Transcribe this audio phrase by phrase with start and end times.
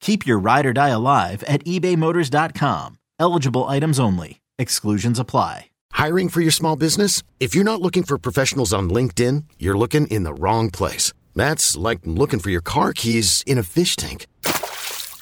[0.00, 2.98] Keep your ride or die alive at ebaymotors.com.
[3.18, 4.40] Eligible items only.
[4.58, 5.66] Exclusions apply.
[5.92, 7.22] Hiring for your small business?
[7.40, 11.12] If you're not looking for professionals on LinkedIn, you're looking in the wrong place.
[11.34, 14.26] That's like looking for your car keys in a fish tank.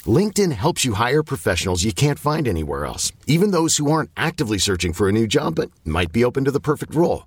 [0.07, 4.59] LinkedIn helps you hire professionals you can't find anywhere else, even those who aren't actively
[4.59, 7.27] searching for a new job but might be open to the perfect role.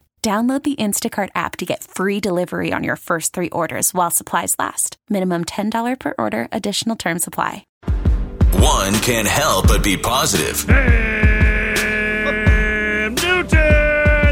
[0.23, 4.55] Download the Instacart app to get free delivery on your first three orders while supplies
[4.59, 4.97] last.
[5.09, 7.65] Minimum $10 per order, additional term supply.
[8.61, 10.63] One can't help but be positive.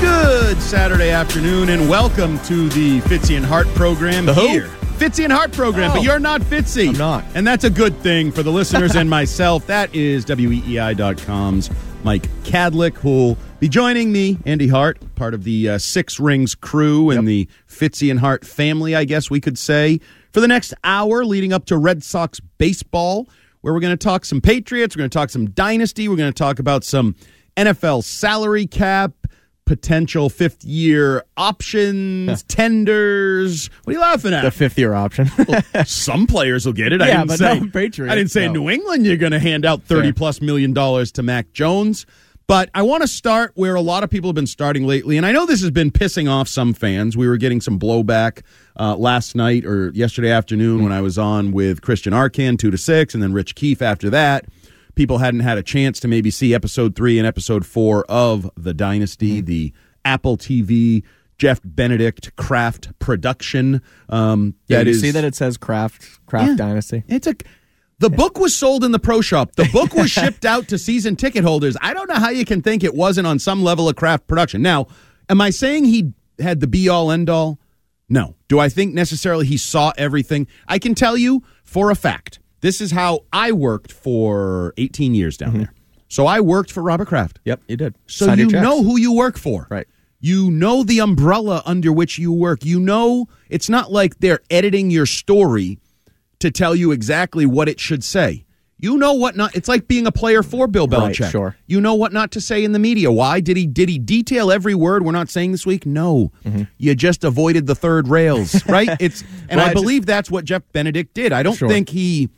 [0.00, 4.46] Good Saturday afternoon, and welcome to the Fitzy and Hart program The who?
[4.48, 4.68] here.
[4.98, 6.02] Fitzy and Hart program, but Oh.
[6.02, 6.88] you're not Fitzy.
[6.90, 7.24] I'm not.
[7.34, 9.66] And that's a good thing for the listeners and myself.
[9.66, 11.70] That is WEEI.com's
[12.04, 17.10] Mike Kadlick, who'll be joining me, Andy Hart, part of the uh, Six Rings crew
[17.10, 20.00] and the Fitzy and Hart family, I guess we could say,
[20.32, 23.28] for the next hour leading up to Red Sox baseball,
[23.62, 26.32] where we're going to talk some Patriots, we're going to talk some Dynasty, we're going
[26.32, 27.16] to talk about some
[27.56, 29.12] NFL salary cap,
[29.66, 33.68] potential fifth year options, tenders.
[33.84, 34.42] What are you laughing at?
[34.42, 35.28] The fifth year option.
[35.84, 37.02] Some players will get it.
[37.02, 38.54] I Yeah, didn't but say no Patriots, I didn't say no.
[38.54, 40.12] New England you're going to hand out 30 Fair.
[40.14, 42.06] plus million dollars to Mac Jones.
[42.48, 45.26] But I want to start where a lot of people have been starting lately, and
[45.26, 47.16] I know this has been pissing off some fans.
[47.16, 48.42] We were getting some blowback
[48.78, 52.78] uh, last night or yesterday afternoon when I was on with Christian Arcand, two to
[52.78, 54.44] six, and then Rich Keefe after that.
[54.96, 58.74] People hadn't had a chance to maybe see episode three and episode four of The
[58.74, 59.72] Dynasty, the
[60.04, 61.02] Apple TV
[61.38, 63.82] Jeff Benedict Kraft production.
[64.08, 66.56] Um, yeah, that you is- see that it says Kraft Kraft Yeah.
[66.56, 67.04] Dynasty.
[67.08, 67.34] it's a
[67.98, 69.52] the book was sold in the pro shop.
[69.56, 71.76] The book was shipped out to season ticket holders.
[71.80, 74.60] I don't know how you can think it wasn't on some level of Kraft production.
[74.60, 74.86] Now,
[75.30, 77.58] am I saying he had the be all end all?
[78.08, 78.34] No.
[78.48, 80.46] Do I think necessarily he saw everything?
[80.68, 82.38] I can tell you for a fact.
[82.66, 85.58] This is how I worked for 18 years down mm-hmm.
[85.58, 85.74] there.
[86.08, 87.38] So I worked for Robert Kraft.
[87.44, 87.94] Yep, you did.
[88.08, 89.68] So you know who you work for.
[89.70, 89.86] Right.
[90.18, 92.64] You know the umbrella under which you work.
[92.64, 95.78] You know it's not like they're editing your story
[96.40, 98.46] to tell you exactly what it should say.
[98.78, 101.30] You know what not it's like being a player for Bill Right, Belichick.
[101.30, 101.56] sure.
[101.68, 103.12] You know what not to say in the media.
[103.12, 103.38] Why?
[103.38, 105.86] Did he did he detail every word we're not saying this week?
[105.86, 106.32] No.
[106.44, 106.64] Mm-hmm.
[106.78, 108.88] You just avoided the third rails, right?
[108.98, 111.32] It's and Well, I I just- believe that's what Jeff Benedict did.
[111.32, 111.68] I don't Sure.
[111.68, 112.28] think he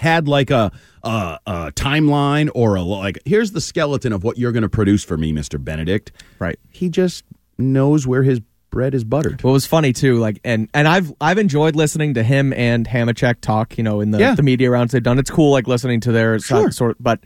[0.00, 0.72] had like a,
[1.04, 5.04] a a timeline or a like here's the skeleton of what you're going to produce
[5.04, 5.62] for me Mr.
[5.62, 6.12] Benedict.
[6.38, 6.58] Right.
[6.68, 7.24] He just
[7.58, 9.42] knows where his bread is buttered.
[9.42, 13.40] What was funny too, like, and and I've I've enjoyed listening to him and Hamachek
[13.40, 13.76] talk.
[13.78, 14.34] You know, in the Yeah.
[14.34, 15.18] the media rounds they've done.
[15.18, 16.70] It's cool, like listening to their Sure.
[16.70, 16.96] sort.
[17.00, 17.20] But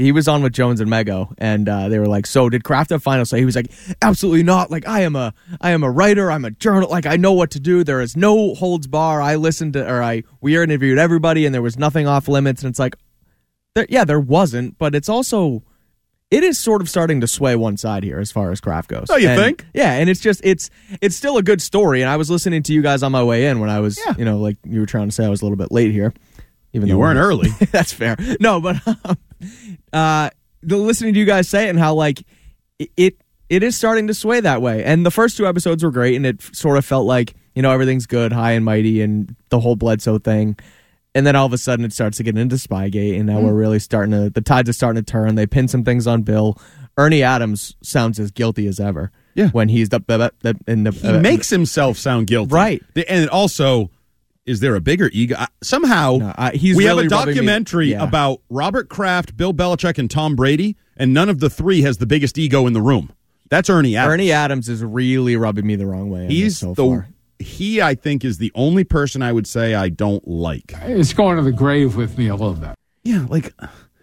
[0.00, 2.90] he was on with Jones and Mego, and uh, they were like, "So did Kraft
[2.90, 3.70] have final say?" He was like,
[4.02, 4.70] "Absolutely not.
[4.70, 6.30] Like I am a I am a writer.
[6.30, 6.88] I'm a journal.
[6.90, 7.84] Like I know what to do.
[7.84, 9.20] There is no holds bar.
[9.22, 12.62] I listened to or I we interviewed everybody, and there was nothing off limits.
[12.62, 12.96] And it's like,
[13.74, 15.62] there, yeah, there wasn't, but it's also."
[16.30, 19.06] It is sort of starting to sway one side here as far as Kraft goes.
[19.10, 19.66] Oh, you And- think?
[19.74, 20.70] Yeah, and it's just it's
[21.00, 22.02] it's still a good story.
[22.02, 24.14] And I was listening to you guys on my way in when I was, Yeah.
[24.16, 26.14] you know, like you were trying to say I was a little bit late here.
[26.72, 27.48] Even You weren't we're- early.
[27.72, 28.14] That's fair.
[28.38, 29.18] No, but um,
[29.92, 30.30] uh,
[30.62, 32.22] the listening to you guys say it and how like
[32.96, 33.16] it,
[33.48, 34.84] it is starting to sway that way.
[34.84, 37.70] And the first two episodes were great, and it sort of felt like you know
[37.72, 40.56] everything's good, high and mighty, and the whole Bledsoe thing.
[41.14, 43.44] And then all of a sudden it starts to get into Spygate, and now Mm.
[43.44, 45.34] we're really starting to the tides are starting to turn.
[45.34, 46.56] They pin some things on Bill.
[46.96, 49.10] Ernie Adams sounds as guilty as ever.
[49.36, 49.48] Yeah.
[49.50, 52.52] when he's the, the, the in the He makes himself sound guilty.
[52.52, 52.82] Right.
[53.08, 53.88] And also,
[54.50, 55.36] is there a bigger ego?
[55.38, 58.02] I- Somehow, No, I- he's we really have a documentary yeah.
[58.02, 62.06] about Robert Kraft, Bill Belichick, and Tom Brady, and none of the three has the
[62.06, 63.10] biggest ego in the room.
[63.48, 64.12] That's Ernie Adams.
[64.14, 66.26] Ernie Adams is really rubbing me the wrong way.
[66.28, 67.08] He's so the far.
[67.38, 67.80] he.
[67.82, 70.72] I think is the only person I would say I don't like.
[70.82, 72.74] It's going to the grave with me a little bit.
[73.02, 73.52] Yeah, like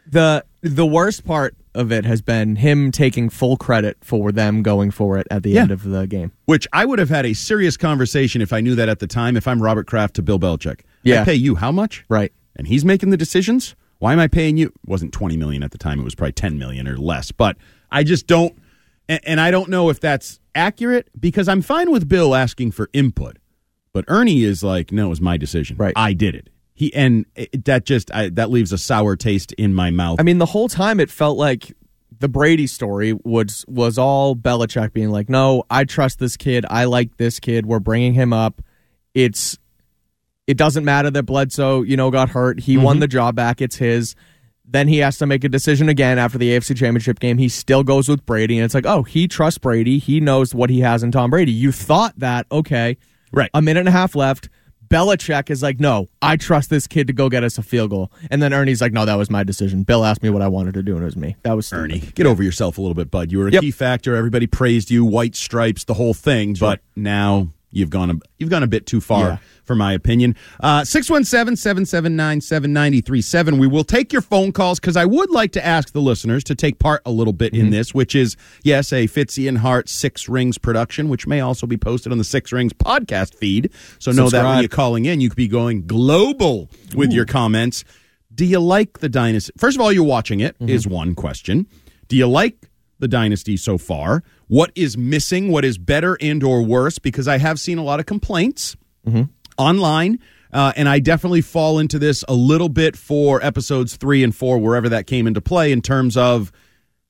[0.09, 4.91] the the worst part of it has been him taking full credit for them going
[4.91, 5.61] for it at the Yeah.
[5.61, 6.31] end of the game.
[6.45, 9.37] which I would have had a serious conversation if I knew that at the time.
[9.37, 11.23] If I'm Robert Kraft to Bill Belichick, I Yeah.
[11.25, 12.03] pay you how much?
[12.09, 12.31] Right.
[12.55, 13.75] and he's making the decisions.
[13.99, 14.67] Why am I paying you?
[14.67, 15.99] It wasn't 20 million at the time.
[15.99, 17.31] It was probably 10 million or less.
[17.31, 17.55] But
[17.91, 18.55] I just don't,
[19.07, 22.89] and, and I don't know if that's accurate because I'm fine with Bill asking for
[22.93, 23.37] input.
[23.93, 25.77] But Ernie is like, no, it was my decision.
[25.77, 25.93] Right.
[25.95, 26.49] I did it.
[26.77, 30.19] He and it, that just I, that leaves a sour taste in my mouth.
[30.19, 31.75] I mean, the whole time it felt like
[32.19, 36.67] the Brady story was was all Belichick being like, "No, I trust this kid.
[36.69, 37.65] I like this kid.
[37.65, 38.61] We're bringing him up.
[39.15, 39.57] It's
[40.45, 42.59] it doesn't matter that Bledsoe, you know, got hurt.
[42.59, 43.01] He won mm-hmm.
[43.01, 43.59] the job back.
[43.59, 44.15] It's his."
[44.69, 47.37] Then he has to make a decision again after the AFC Championship game.
[47.37, 49.97] He still goes with Brady, and it's like, oh, he trusts Brady.
[49.97, 51.53] He knows what he has in Tom Brady.
[51.53, 52.97] You thought that, okay,
[53.31, 53.49] Right.
[53.53, 54.49] A minute and a half left.
[54.89, 58.11] Belichick is like, no, I trust this kid to go get us a field goal.
[58.31, 59.83] And then Ernie's like, no, that was my decision.
[59.83, 61.35] Bill asked me what I wanted to do, and it was me.
[61.43, 61.81] That was stupid.
[61.83, 63.31] Ernie, get over yourself a little bit, bud.
[63.31, 63.61] You were a Yep.
[63.61, 64.15] key factor.
[64.15, 66.55] Everybody praised you, white stripes, the whole thing.
[66.59, 69.37] But now you've gone a, you've gone a bit too far, Yeah.
[69.63, 70.35] for my opinion.
[70.59, 73.59] Uh, 617-779-7937.
[73.59, 76.55] We will take your phone calls because I would like to ask the listeners to
[76.55, 77.65] take part a little bit Mm-hmm.
[77.65, 81.65] in this, which is yes, a Fitzy and Hart Six Rings production, which may also
[81.67, 83.71] be posted on the Six Rings podcast feed.
[83.99, 87.83] So know that when you're calling in, you could be going global with your comments.
[88.33, 89.51] Do you like the dynasty?
[89.57, 90.93] First of all, you're watching it is Mm-hmm.
[90.93, 91.67] one question.
[92.09, 92.67] Do you like
[92.99, 94.23] the dynasty so far?
[94.47, 95.51] What is missing?
[95.51, 96.99] What is better and or worse?
[96.99, 98.75] Because I have seen a lot of complaints
[99.07, 99.23] Mm-hmm.
[99.57, 100.19] online,
[100.51, 104.57] uh, and I definitely fall into this a little bit for episodes three and four,
[104.57, 106.51] wherever that came into play, in terms of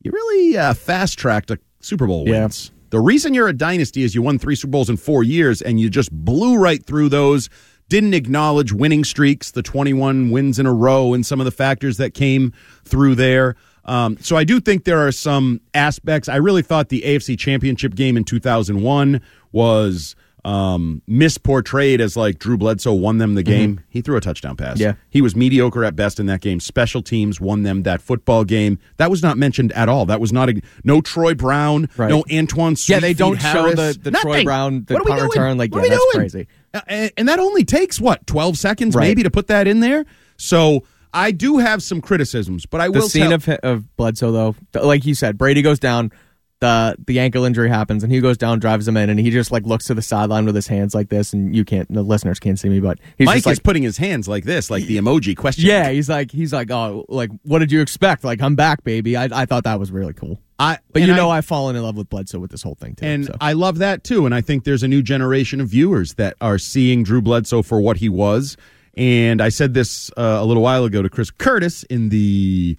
[0.04, 2.42] you really uh, fast tracked a Super Bowl Yeah.
[2.42, 2.72] wins.
[2.90, 5.80] The reason you're a dynasty is you won three Super Bowls in four years, and
[5.80, 7.50] you just blew right through those.
[7.90, 11.98] Didn't acknowledge winning streaks, the 21 wins in a row, and some of the factors
[11.98, 12.54] that came
[12.86, 13.56] through there.
[13.88, 16.28] Um, so I do think there are some aspects.
[16.30, 22.58] I really thought the AFC Championship game in 2001 was um, misportrayed as like Drew
[22.58, 23.82] Bledsoe won them the game.
[23.90, 24.74] He threw a touchdown pass.
[24.76, 24.82] Mm-hmm.
[24.82, 24.94] Yeah.
[25.10, 26.60] He was mediocre at best in that game.
[26.60, 28.80] Special teams won them that football game.
[28.98, 30.06] That was not mentioned at all.
[30.06, 32.10] That was not a no Troy Brown, Right.
[32.10, 32.78] no Antwan.
[32.88, 33.98] Yeah, they don't show Harris.
[33.98, 36.30] the- the Troy Brown, the What are we punt return, like, What yeah, that's doing?
[36.30, 36.48] crazy.
[36.74, 39.04] Uh, and, and that only takes what twelve seconds Right.
[39.08, 40.06] maybe to put that in there.
[40.38, 40.84] So
[41.18, 44.32] I do have some criticisms, but I The will The scene tell, of of Bledsoe,
[44.32, 46.12] though, th- like you said, Brady goes down.
[46.60, 49.52] The the ankle injury happens, and he goes down, drives him in, and he just
[49.52, 52.40] like looks to the sideline with his hands like this, and you can't, the listeners
[52.40, 54.86] can't see me, but he's Mike just like, is putting his hands like this, like
[54.86, 55.66] the emoji question.
[55.68, 58.24] yeah, he's like, he's like, oh, like, what did you expect?
[58.24, 59.16] Like, I'm back, baby.
[59.16, 60.40] I, I thought that was really cool.
[60.58, 62.96] I, But you I- know, I've fallen in love with Bledsoe with this whole thing
[62.96, 63.06] too.
[63.06, 63.36] And so.
[63.40, 64.26] I love that too.
[64.26, 67.80] And I think there's a new generation of viewers that are seeing Drew Bledsoe for
[67.80, 68.58] what he was.
[68.98, 72.78] And I said this uh, a little while ago to Chris Curtis in the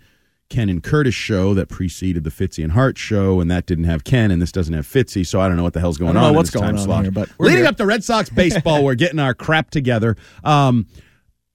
[0.51, 4.03] Ken and Curtis show that preceded the Fitzy and Hart show, and that didn't have
[4.05, 6.13] Ken, and this doesn't have Fitzy, so I don't know what the hell's going I
[6.15, 6.35] don't know on.
[6.35, 7.03] what's going on slot.
[7.05, 7.67] here, but leading here.
[7.67, 10.17] up to Red Sox baseball, we're getting our crap together.
[10.43, 10.87] Um,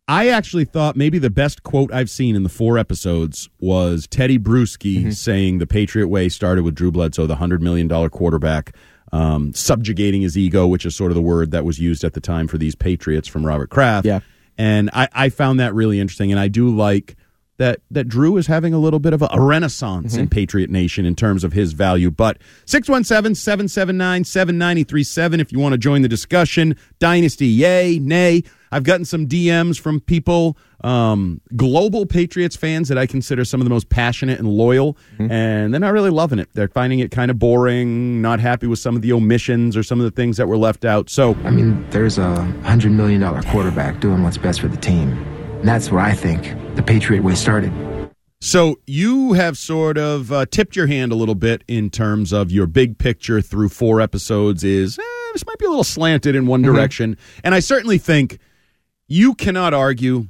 [0.07, 4.37] I actually thought maybe the best quote I've seen in the four episodes was Teddy
[4.37, 5.09] Bruschi Mm-hmm.
[5.11, 8.75] saying the Patriot way started with Drew Bledsoe, the $100 million quarterback,
[9.13, 12.21] um, subjugating his ego, which is sort of the word that was used at the
[12.21, 14.05] time for these Patriots from Robert Kraft.
[14.05, 14.19] Yeah.
[14.57, 16.31] And I, I found that really interesting.
[16.31, 17.15] And I do like
[17.63, 21.05] that that Drew is having a little bit of a, a renaissance in Patriot Nation
[21.05, 22.11] in terms of his value.
[22.11, 26.75] But 617-779-7937 if you want to join the discussion.
[26.99, 28.43] Dynasty, yay, nay.
[28.69, 33.65] I've gotten some DMs from people, um, global Patriots fans that I consider some of
[33.65, 36.49] the most passionate and loyal, and they're not really loving it.
[36.53, 39.99] They're finding it kind of boring, not happy with some of the omissions or some
[40.01, 41.09] of the things that were left out.
[41.09, 45.32] So I mean, there's a $100 million quarterback doing what's best for the team.
[45.63, 46.43] And that's where I think
[46.75, 47.71] the Patriot way started.
[48.41, 52.51] So you have sort of uh, tipped your hand a little bit in terms of
[52.51, 54.65] your big picture through four episodes.
[54.65, 57.15] Is eh, this might be a little slanted in one direction,
[57.45, 58.39] and I certainly think
[59.07, 60.27] you cannot argue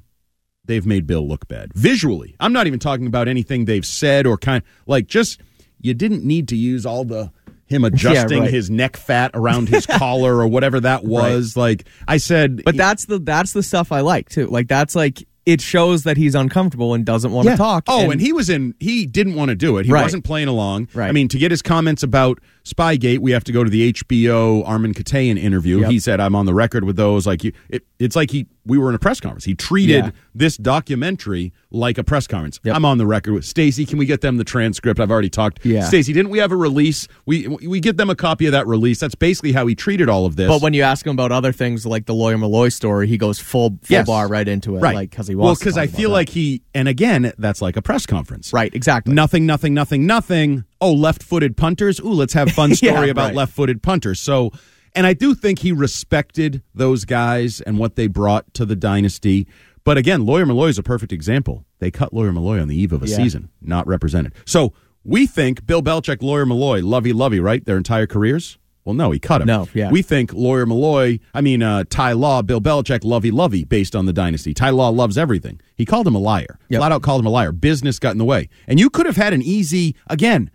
[0.65, 2.35] they've made Bill look bad visually.
[2.39, 5.41] I'm not even talking about anything they've said or kind like just
[5.81, 7.31] you didn't need to use all the
[7.73, 8.49] him adjusting right.
[8.51, 11.57] his neck fat around his collar or whatever that was.
[11.57, 14.47] Like I said, But that's the that's the stuff I like too.
[14.47, 17.83] Like that's like it shows that he's uncomfortable and doesn't want to talk.
[17.87, 18.75] Oh, and, he was in.
[18.79, 19.85] He didn't want to do it.
[19.85, 20.03] He Right.
[20.03, 20.87] wasn't playing along.
[20.93, 21.09] Right.
[21.09, 24.65] I mean, to get his comments about Spygate, we have to go to the HBO
[24.65, 25.81] Armen Keteyian interview.
[25.81, 25.91] Yep.
[25.91, 28.47] He said, "I'm on the record with those." Like you, it, it's like he.
[28.65, 29.43] We were in a press conference.
[29.43, 30.11] He treated Yeah.
[30.33, 32.61] this documentary like a press conference.
[32.63, 32.73] Yep.
[32.77, 33.85] I'm on the record with Stacy.
[33.85, 35.01] Can we get them the transcript?
[35.01, 35.65] I've already talked.
[35.65, 35.83] Yeah.
[35.83, 37.05] Stacy, didn't we have a release?
[37.25, 39.01] We we get them a copy of that release.
[39.01, 40.47] That's basically how he treated all of this.
[40.47, 43.39] But when you ask him about other things like the lawyer Milloy story, he goes
[43.39, 44.07] full full Yes.
[44.07, 45.39] bar right into it, right, like because he was.
[45.41, 45.59] well, wants.
[45.59, 46.61] to because I feel about like he.
[46.73, 48.53] And again, that's like a press conference.
[48.53, 49.13] right, exactly.
[49.13, 50.63] Nothing, nothing, nothing, nothing.
[50.83, 51.99] Oh, left footed punters.
[52.01, 53.35] Ooh, let's have fun story Yeah, about right.
[53.35, 54.19] left footed punters.
[54.19, 54.51] So,
[54.93, 59.47] and I do think he respected those guys and what they brought to the dynasty.
[59.85, 61.65] But again, Lawyer Milloy is a perfect example.
[61.79, 63.15] They cut Lawyer Milloy on the eve of a Yeah.
[63.17, 64.33] season, not represented.
[64.45, 64.73] So
[65.03, 67.63] we think Bill Belichick, Lawyer Milloy, lovey lovey, right?
[67.65, 68.57] Their entire careers?
[68.85, 69.47] Well, no, he cut him.
[69.47, 69.89] No, yeah.
[69.89, 74.05] We think Lawyer Milloy, I mean, uh, Ty Law, Bill Belichick, lovey lovey based on
[74.05, 74.53] the dynasty.
[74.53, 75.61] Ty Law loves everything.
[75.77, 76.59] He called him a liar.
[76.67, 76.79] Yep.
[76.79, 77.53] Flat out called him a liar.
[77.53, 78.49] Business got in the way.
[78.67, 80.51] And you could have had an easy, again,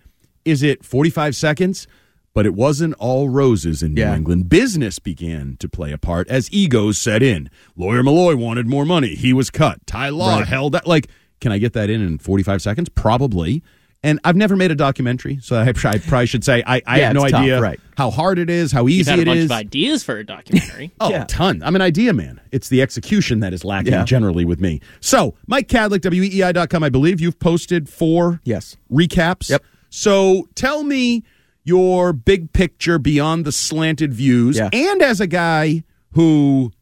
[0.48, 1.86] is it 45 seconds?
[2.34, 4.14] But it wasn't all roses in New Yeah.
[4.14, 4.48] England.
[4.48, 7.50] Business began to play a part as egos set in.
[7.76, 9.14] Lawyer Milloy wanted more money.
[9.16, 9.84] He was cut.
[9.86, 10.46] Ty Law Right.
[10.46, 10.86] held that.
[10.86, 11.08] Like,
[11.40, 12.88] can I get that in in 45 seconds?
[12.90, 13.62] Probably.
[14.04, 17.06] And I've never made a documentary, so I, I probably should say I, I Yeah,
[17.06, 17.80] have no it's tough, idea right.
[17.96, 19.44] how hard it is, how You've easy had a it bunch is.
[19.46, 20.92] of ideas for a documentary.
[21.00, 21.22] Oh, Yeah.
[21.24, 21.60] a ton.
[21.64, 22.40] I'm an idea man.
[22.52, 24.04] It's the execution that is lacking Yeah.
[24.04, 24.80] generally with me.
[25.00, 28.76] So, Mike Kadlick, WEI.com, I believe you've posted four Yes.
[28.88, 29.50] recaps.
[29.50, 29.64] Yep.
[29.90, 31.24] So, tell me
[31.64, 34.56] your big picture beyond the slanted views.
[34.56, 34.70] Yeah.
[34.72, 36.72] And as a guy who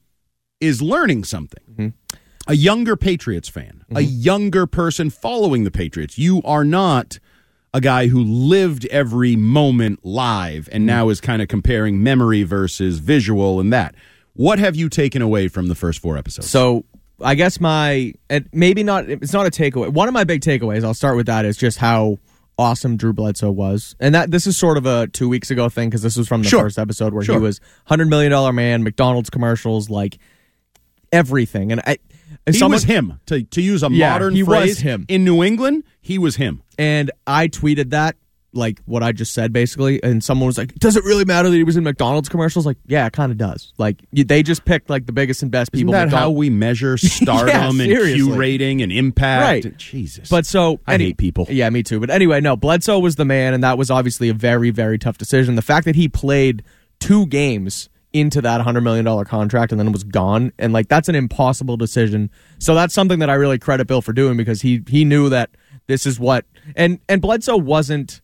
[0.61, 2.17] is learning something, Mm-hmm.
[2.47, 7.19] a younger Patriots fan, a younger person following the Patriots, you are not
[7.75, 12.99] a guy who lived every moment live and now is kind of comparing memory versus
[12.99, 13.95] visual and that.
[14.33, 16.49] What have you taken away from the first four episodes?
[16.49, 16.85] So
[17.21, 18.15] I guess my
[18.53, 19.11] maybe not.
[19.11, 19.91] It's not a takeaway.
[19.93, 20.85] One of my big takeaways.
[20.85, 21.45] I'll start with that.
[21.45, 22.19] Is just how
[22.59, 25.89] awesome Drew Bledsoe was, and that this is sort of a two weeks ago thing
[25.91, 26.63] because this was from the Sure.
[26.63, 27.37] first episode where Sure.
[27.37, 30.19] he was hundred million dollar man, McDonald's commercials, like
[31.13, 31.73] everything.
[31.73, 31.99] And I,
[32.47, 33.21] he someone, was him.
[33.27, 35.05] To, to use a Yeah, modern he was him.
[35.09, 36.63] in New England, he was him.
[36.79, 38.17] and I tweeted that.
[38.53, 41.57] Like what I just said, basically, and someone was like, "Does it really matter that
[41.57, 43.75] he was in McDonald's commercials?" Like, yeah, it kind of does.
[43.77, 45.93] Like, you, they just picked like the biggest and best Isn't people.
[45.93, 49.67] that how we measure stardom and Q rating and impact?
[49.67, 49.77] Right.
[49.77, 50.31] Jesus.
[50.31, 51.47] But so I hate people.
[51.51, 52.01] Yeah, me too.
[52.01, 55.19] But anyway, no, Bledsoe was the man, and that was obviously a very, very tough
[55.19, 55.55] decision.
[55.57, 56.63] The fact that he played
[56.99, 61.09] two games into that hundred million dollar contract and then was gone, and like that's
[61.11, 62.31] an impossible decision.
[62.59, 65.51] So that's something that I really credit Bill for doing because he he knew that
[65.87, 68.23] this is what and and Bledsoe wasn't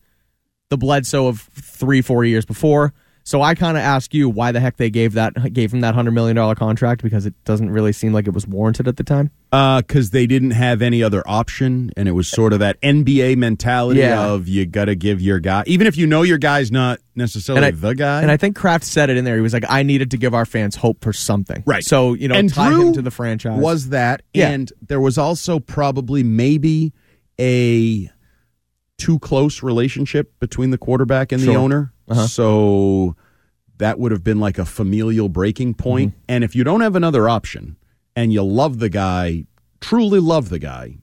[0.73, 2.95] the Bledsoe of three, four years before.
[3.25, 5.95] So I kind of ask you why the heck they gave that gave him that
[5.95, 9.05] hundred million dollar contract because it doesn't really seem like it was warranted at the
[9.05, 9.31] time.
[9.53, 13.37] Uh, because they didn't have any other option, and it was sort of that NBA
[13.37, 14.27] mentality Yeah.
[14.31, 17.67] of you got to give your guy, even if you know your guy's not necessarily
[17.67, 18.23] I- the guy.
[18.23, 19.37] And I think Kraft said it in there.
[19.37, 21.85] He was like, "I needed to give our fans hope for something." Right.
[21.85, 23.61] So you know, and tie Drew him to the franchise.
[23.61, 24.49] was that, Yeah.
[24.49, 26.93] and there was also probably maybe
[27.39, 28.11] a
[29.03, 31.93] too close relationship between the quarterback and the owner.
[32.09, 32.29] Uh-huh.
[32.29, 33.17] So
[33.79, 36.13] that would have been like a familial breaking point.
[36.13, 36.25] Mm-hmm.
[36.29, 37.77] And if you don't have another option,
[38.15, 39.47] and you love the guy,
[39.81, 40.99] truly love the guy,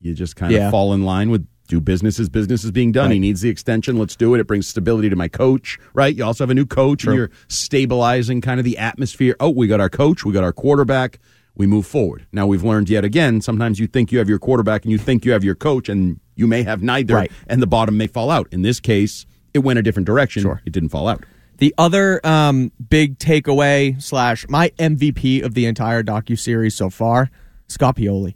[0.00, 1.46] you just kind of fall in line with.
[1.66, 3.12] Do business as business is being done.
[3.12, 3.96] He needs the extension.
[3.96, 4.40] Let's do it.
[4.40, 6.12] It brings stability to my coach, right?
[6.12, 9.36] You also have a new coach, and you're stabilizing kind of the atmosphere.
[9.38, 11.20] Oh, we got our coach, we got our quarterback
[11.54, 12.26] we move forward.
[12.32, 15.24] Now we've learned yet again, sometimes you think you have your quarterback and you think
[15.24, 17.30] you have your coach and you may have neither Right.
[17.46, 18.48] and the bottom may fall out.
[18.50, 20.42] In this case, it went a different direction.
[20.42, 20.60] Sure.
[20.64, 21.24] It didn't fall out.
[21.58, 27.30] the other um, big takeaway slash my MVP of the entire docu series so far.
[27.68, 28.34] Scott Pioli,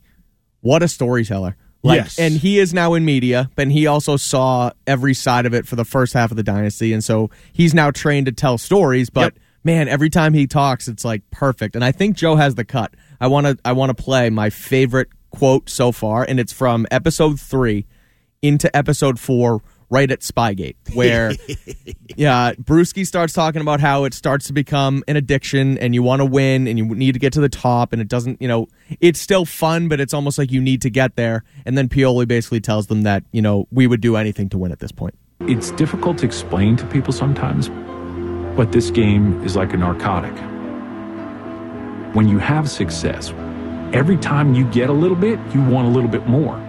[0.60, 1.56] what a storyteller!
[1.82, 2.18] Like, Yes.
[2.18, 5.74] and he is now in media, but he also saw every side of it for
[5.76, 9.08] the first half of the dynasty, and so he's now trained to tell stories.
[9.10, 9.42] But Yep.
[9.64, 11.74] man, every time he talks, it's like perfect.
[11.76, 12.92] And I think Joe has the cut.
[13.20, 16.86] I want to I want to play my favorite quote so far, and it's from
[16.90, 17.86] episode three
[18.44, 21.32] into episode four, right at Spygate, where
[22.16, 26.20] yeah, Bruschi starts talking about how it starts to become an addiction, and you want
[26.20, 28.68] to win, and you need to get to the top, and it doesn't, you know,
[29.00, 31.42] it's still fun, but it's almost like you need to get there.
[31.64, 34.72] And then Pioli basically tells them that you know we would do anything to win
[34.72, 35.14] at this point.
[35.40, 37.70] It's difficult to explain to people sometimes,
[38.56, 40.34] but this game is like a narcotic.
[42.14, 43.32] When you have success,
[43.94, 46.60] every time you get a little bit, you want a little bit more.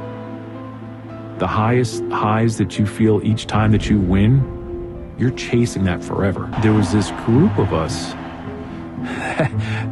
[1.38, 6.50] The highest highs that you feel each time that you win, you're chasing that forever.
[6.62, 8.14] There was this group of us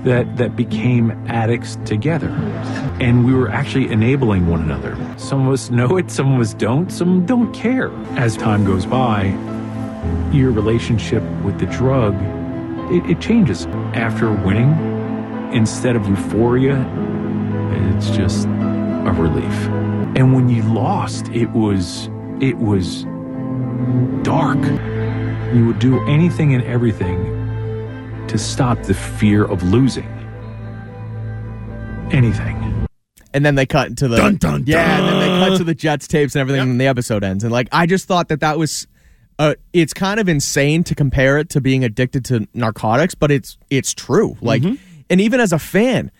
[0.04, 2.30] that that became addicts together.
[3.00, 4.98] And we were actually enabling one another.
[5.18, 7.92] Some of us know it, some of us don't, some don't care.
[8.18, 9.26] As time goes by,
[10.32, 12.16] your relationship with the drug,
[12.92, 13.66] it, it changes.
[13.94, 14.72] After winning,
[15.54, 16.82] instead of euphoria,
[17.96, 19.93] it's just a relief.
[20.16, 23.04] And when you lost, it was it was
[24.24, 24.60] dark.
[25.54, 27.18] You would do anything and everything
[28.28, 30.08] to stop the fear of losing.
[32.12, 32.88] Anything.
[33.34, 35.74] And then they cut into the Dun, dun, yeah, and then they cut to the
[35.74, 37.44] Jets tapes and everything, and the episode ends.
[37.44, 38.88] And like I just thought that that was.
[39.40, 43.58] Uh, it's kind of insane to compare it to being addicted to narcotics, but it's
[43.72, 44.38] it's true.
[44.42, 44.76] Like, Mm-hmm.
[45.10, 46.12] and even as a fan,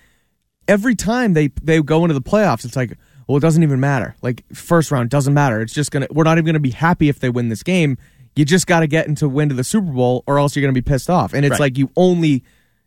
[0.68, 2.98] every time they they go into the playoffs, it's like,
[3.28, 4.16] well, it doesn't even matter.
[4.22, 5.62] Like first round doesn't matter.
[5.62, 7.98] It's just gonna we're not even gonna be happy if they win this game.
[8.36, 10.74] You just got to get into win to the Super Bowl, or else you're gonna
[10.74, 11.34] be pissed off.
[11.34, 11.60] And it's Right.
[11.60, 12.44] like you only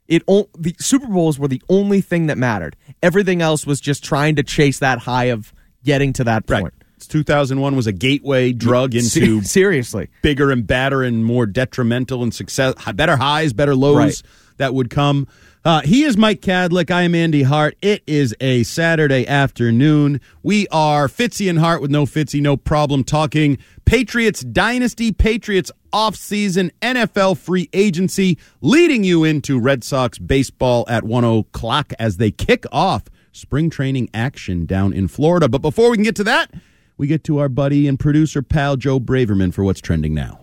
[0.09, 2.77] it o- the Super Bowls were the only thing that mattered.
[3.03, 5.53] Everything else was just trying to chase that high of
[5.85, 6.63] getting to that Right.
[6.63, 6.75] point.
[7.09, 10.09] 2001 was a gateway drug into seriously.
[10.23, 14.23] bigger and badder and more detrimental and success, better highs, better lows Right.
[14.59, 15.27] that would come.
[15.67, 16.93] Uh, he is Mike Kadlick.
[16.93, 17.77] I am Andy Hart.
[17.83, 20.21] It is a Saturday afternoon.
[20.45, 26.71] We are Fitzy and Hart with no Fitzy, no problem talking Patriots dynasty, Patriots offseason,
[26.83, 32.65] NFL free agency, leading you into Red Sox baseball at 1 o'clock as they kick
[32.71, 35.49] off spring training action down in Florida.
[35.49, 36.55] But before we can get to that,
[36.97, 40.43] we get to our buddy and producer pal Joe Braverman for what's trending now.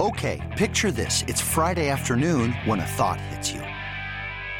[0.00, 1.24] Okay, picture this.
[1.28, 3.62] It's Friday afternoon when a thought hits you.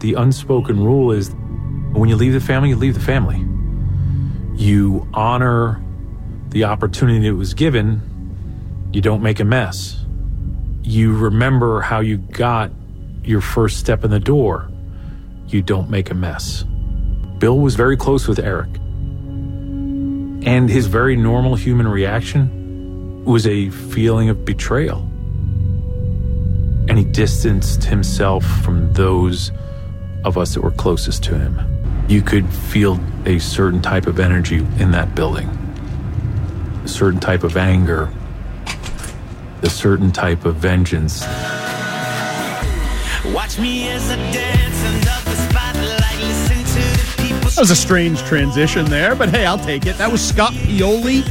[0.00, 1.30] The unspoken rule is
[1.92, 3.44] when you leave the family, you leave the family.
[4.56, 5.84] You honor
[6.48, 10.02] the opportunity that was given, you don't make a mess.
[10.82, 12.70] You remember how you got
[13.24, 14.70] your first step in the door,
[15.48, 16.64] you don't make a mess.
[17.38, 18.74] Bill was very close with Eric.
[20.46, 25.00] And his very normal human reaction was a feeling of betrayal.
[26.88, 29.52] And he distanced himself from those
[30.24, 31.60] of us that were closest to him.
[32.08, 35.48] You could feel a certain type of energy in that building,
[36.84, 38.12] a certain type of anger,
[39.62, 41.22] a certain type of vengeance.
[43.26, 46.18] Watch me as I dance under the spotlight.
[46.20, 47.50] Listen to the people.
[47.50, 49.96] That was a strange transition there, but hey, I'll take it.
[49.98, 51.22] That was Scott Pioli,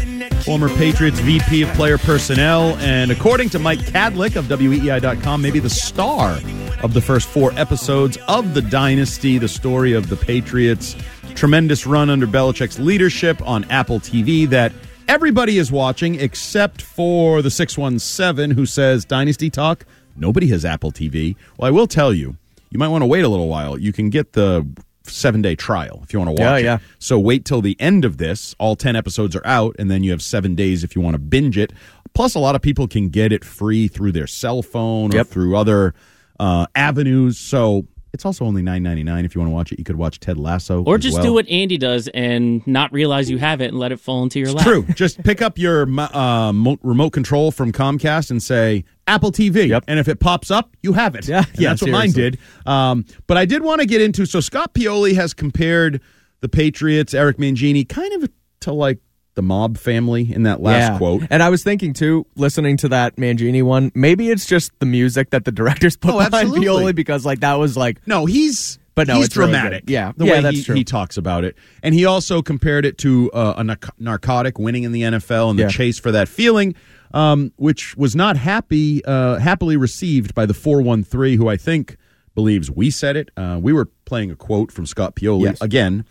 [0.44, 5.70] former Patriots VP of Player Personnel, and according to Mike Kadlick of WEEI.com, maybe the
[5.70, 6.40] star
[6.82, 10.96] of the first four episodes of The Dynasty, the story of the Patriots'
[11.36, 14.72] tremendous run under Belichick's leadership on Apple TV that
[15.08, 21.36] everybody is watching except for the 617 who says, Dynasty Talk, nobody has Apple TV.
[21.58, 22.38] Well, I will tell you,
[22.70, 23.78] you might want to wait a little while.
[23.78, 24.66] You can get the
[25.04, 26.76] seven day trial if you want to Yeah, watch yeah.
[26.76, 26.82] it.
[27.00, 28.56] So wait till the end of this.
[28.60, 31.20] All 10 episodes are out, and then you have seven days if you want to
[31.20, 31.74] binge it.
[32.14, 35.28] Plus, a lot of people can get it free through their cell phone or Yep.
[35.28, 35.94] through other
[36.40, 37.38] uh, avenues.
[37.38, 39.80] So it's also only nine ninety nine if you want to watch it.
[39.80, 40.84] You could watch Ted Lasso.
[40.84, 41.24] Or just well.
[41.26, 44.40] do what Andy does and not realize you have it and let it fall into
[44.40, 44.66] your lap.
[44.66, 44.84] True.
[44.96, 49.68] Just pick up your uh, remote control from Comcast and say Apple TV.
[49.68, 49.86] Yep.
[49.88, 51.28] And if it pops up, you have it.
[51.28, 52.40] Yeah, And yeah, that's what mine did.
[52.66, 54.26] Um, but I did want to get into.
[54.26, 56.02] So Scott Pioli has compared
[56.42, 58.30] the Patriots, Eric Mangini, kind of
[58.62, 59.00] to like
[59.40, 60.98] the mob family in that last yeah.
[60.98, 61.24] quote.
[61.30, 65.30] And I was thinking too, listening to that Mangini one, maybe it's just the music
[65.30, 66.50] that the directors put Oh, behind.
[66.52, 69.86] Pioli because like that was like No, he's But no, he's it's really dramatic.
[69.86, 69.94] good.
[69.94, 70.12] Yeah.
[70.18, 70.76] the Yeah, way that's he, true.
[70.76, 74.84] he talks about it, and he also compared it to uh, a narc- narcotic winning
[74.84, 75.70] in the NFL and the Yeah.
[75.70, 76.76] chase for that feeling,
[77.14, 81.56] um, which was not happy uh, happily received by the four one three, who I
[81.56, 81.96] think
[82.36, 83.32] believes we said it.
[83.38, 85.62] Uh, we were playing a quote from Scott Pioli Yes.
[85.62, 86.04] again.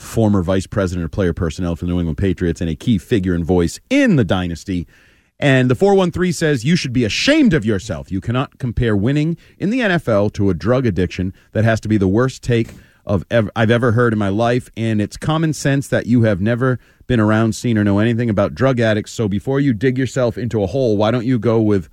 [0.00, 3.34] Former vice president of player personnel for the New England Patriots and a key figure
[3.34, 4.86] and voice in the dynasty.
[5.38, 8.10] And the 413 says you should be ashamed of yourself.
[8.10, 11.98] You cannot compare winning in the NFL to a drug addiction that has to be
[11.98, 12.72] the worst take
[13.04, 14.70] of ever, I've ever heard in my life.
[14.74, 18.54] And it's common sense that you have never been around, seen, or know anything about
[18.54, 19.12] drug addicts.
[19.12, 21.90] So before you dig yourself into a hole, why don't you go with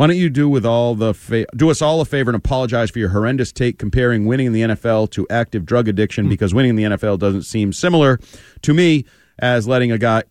[0.00, 2.88] why don't you do with all the fa- do us all a favor and apologize
[2.88, 6.30] for your horrendous take comparing winning in the NFL to active drug addiction hmm.
[6.30, 8.18] because winning in the NFL doesn't seem similar
[8.62, 9.04] to me
[9.40, 10.22] as letting a guy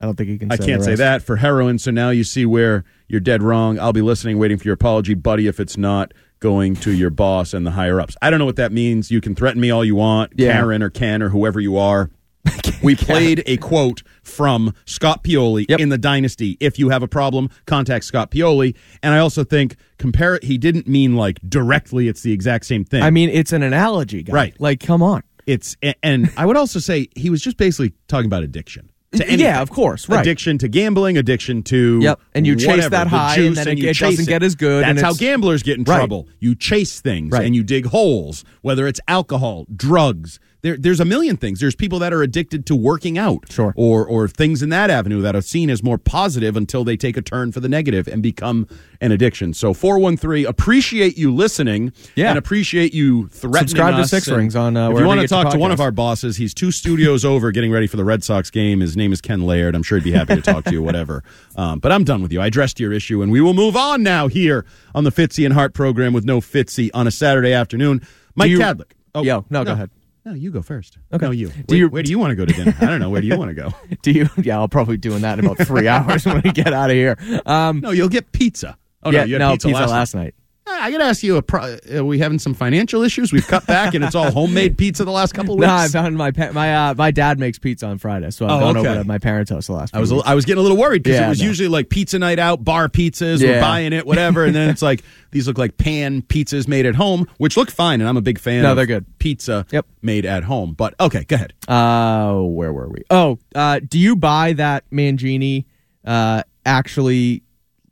[0.00, 0.50] I don't think he can.
[0.50, 1.78] I can't say that for heroin.
[1.78, 3.78] So now you see where you're dead wrong.
[3.78, 7.52] I'll be listening, waiting for your apology, buddy, if it's not going to your boss
[7.52, 8.16] and the higher ups.
[8.22, 9.10] I don't know what that means.
[9.10, 10.52] You can threaten me all you want, Yeah.
[10.52, 12.10] Karen or Ken or whoever you are.
[12.82, 15.80] we played a quote from Scott Pioli Yep.
[15.80, 16.56] in the Dynasty.
[16.60, 18.74] If you have a problem, contact Scott Pioli.
[19.02, 20.44] And I also think compare it.
[20.44, 22.08] He didn't mean like directly.
[22.08, 23.02] It's the exact same thing.
[23.02, 24.32] I mean, it's an analogy, guy.
[24.32, 24.60] Right.
[24.60, 25.22] Like, come on.
[25.46, 28.90] it's and I would also say he was just basically talking about addiction.
[29.12, 29.36] To.
[29.38, 30.20] Yeah, of course, right.
[30.20, 33.82] Addiction to gambling, addiction to Yep, and you chase that high, juice, and then it-
[33.82, 35.96] you it chase doesn't get as good, That's and how gamblers get in Right.
[35.96, 36.28] trouble.
[36.40, 37.46] You chase things Right.
[37.46, 40.38] and you dig holes, whether it's alcohol, drugs.
[40.62, 41.60] There, there's a million things.
[41.60, 43.72] There's people that are addicted to working out, Sure.
[43.76, 47.16] or or things in that avenue that are seen as more positive until they take
[47.16, 48.66] a turn for the negative and become
[49.00, 49.54] an addiction.
[49.54, 52.30] So four one three, appreciate you listening, Yeah.
[52.30, 55.52] and appreciate you threatening Subscribe to Six Rings on, uh, if you want to talk
[55.52, 58.50] to one of our bosses, he's two studios over getting ready for the Red Sox
[58.50, 58.80] game.
[58.80, 59.76] His name is Ken Laird.
[59.76, 61.22] I'm sure he'd be happy to talk to you, whatever.
[61.56, 62.40] Um, but I'm done with you.
[62.40, 65.52] I addressed your issue, and we will move on now here on the Fitzy and
[65.52, 68.00] Hart program with no Fitzy on a Saturday afternoon.
[68.36, 68.92] Mike you- Kadlick.
[69.12, 69.90] Oh, Yo, no, go ahead.
[70.28, 70.98] No, you go first.
[71.10, 71.24] Okay.
[71.24, 71.48] No, you.
[71.48, 72.74] Do Where, you- where do you want to go to dinner?
[72.82, 73.08] I don't know.
[73.08, 73.72] Where do you want to go?
[74.02, 74.28] Do you?
[74.36, 76.96] Yeah, I'll probably be doing that in about three hours when we get out of
[76.96, 77.16] here.
[77.46, 78.76] Um, No, you'll get pizza.
[79.02, 80.20] Oh, yeah, no, you had no, pizza, last, night.
[80.22, 80.34] night.
[80.70, 83.32] I got to ask you, a pro- are we having some financial issues?
[83.32, 85.68] We've cut back, and it's all homemade pizza the last couple of weeks.
[85.68, 88.52] No, I found my pa- my uh, my dad makes pizza on Friday, so I've
[88.52, 88.88] Oh, gone okay.
[88.88, 89.94] over to my parents' house the last.
[89.94, 91.46] I was a- I was getting a little worried because Yeah, it was no.
[91.46, 95.02] usually like pizza night out, bar pizzas, we're buying it, whatever, and then it's like
[95.30, 98.38] these look like pan pizzas made at home, which look fine, and I'm a big
[98.38, 98.62] fan.
[98.62, 99.04] No, they're good.
[99.18, 99.86] Pizza, Yep.
[100.02, 100.74] made at home.
[100.74, 101.52] But okay, go ahead.
[101.66, 103.02] Uh, where were we?
[103.10, 105.64] Oh, uh, do you buy that Mangini
[106.04, 107.42] uh, actually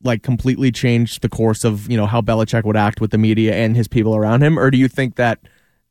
[0.06, 3.54] like completely changed the course of you know how Belichick would act with the media
[3.54, 5.40] and his people around him, or do you think that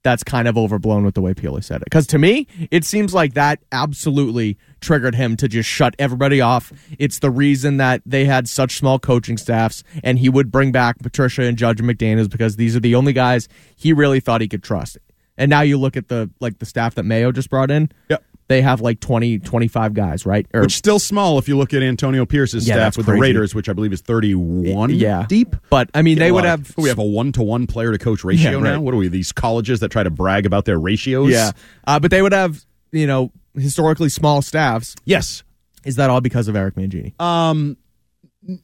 [0.05, 1.85] that's kind of overblown with the way Pioli said it?
[1.85, 6.71] Because to me, it seems like that absolutely triggered him to just shut everybody off.
[6.99, 10.99] It's the reason that they had such small coaching staffs, and he would bring back
[10.99, 14.63] Patricia and Judge McDaniels because these are the only guys he really thought he could
[14.63, 14.97] trust.
[15.37, 17.91] And now you look at the like the staff that Mayo just brought in.
[18.09, 18.23] Yep.
[18.47, 20.45] They have like 20, 25 guys, right?
[20.53, 23.17] Or Which still small if you look at Antonio Pierce's Yeah, staff with crazy.
[23.17, 25.55] the Raiders, which I believe is 31 yeah, deep.
[25.71, 27.97] But I mean, they would have of- we have a one to one player to
[27.97, 28.63] coach ratio Yeah, right.
[28.75, 28.81] now.
[28.81, 29.07] What are we?
[29.07, 31.31] These colleges that try to brag about their ratios?
[31.31, 31.51] yeah,
[31.87, 34.95] uh, but they would have you know historically small staffs.
[35.05, 35.43] Yes.
[35.83, 37.19] Is that all because of Eric Mangini?
[37.19, 37.77] Um,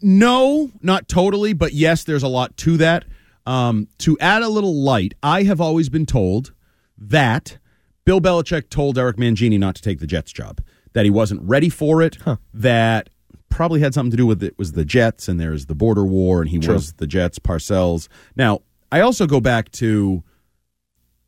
[0.01, 3.05] no, not totally, but yes, there's a lot to that.
[3.45, 6.53] Um, to add a little light, I have always been told
[6.97, 7.57] that
[8.05, 10.61] Bill Belichick told Eric Mangini not to take the Jets job,
[10.93, 12.17] that he wasn't ready for it,
[12.53, 13.09] that
[13.49, 16.41] probably had something to do with it was the Jets and there's the border war
[16.41, 16.75] and he True.
[16.75, 18.07] was the Jets Parcells.
[18.35, 18.61] Now,
[18.91, 20.23] I also go back to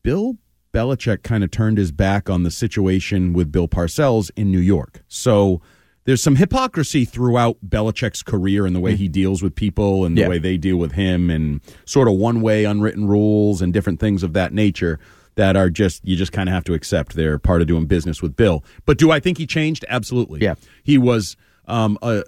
[0.04, 0.38] Bill
[0.74, 5.04] Belichick kind of turned his back on the situation with Bill Parcells in New York.
[5.08, 5.62] So
[6.06, 8.98] there's some hypocrisy throughout Belichick's career and the way mm.
[8.98, 10.30] he deals with people and the Yeah.
[10.30, 14.24] way they deal with him and sort of one way unwritten rules and different things
[14.24, 15.00] of that nature
[15.36, 18.22] that are just you just kind of have to accept they're part of doing business
[18.22, 18.64] with Bill.
[18.86, 19.86] But do I think he changed?
[19.90, 20.42] Absolutely.
[20.42, 20.56] Yeah.
[20.84, 21.36] He was
[21.68, 22.24] um, a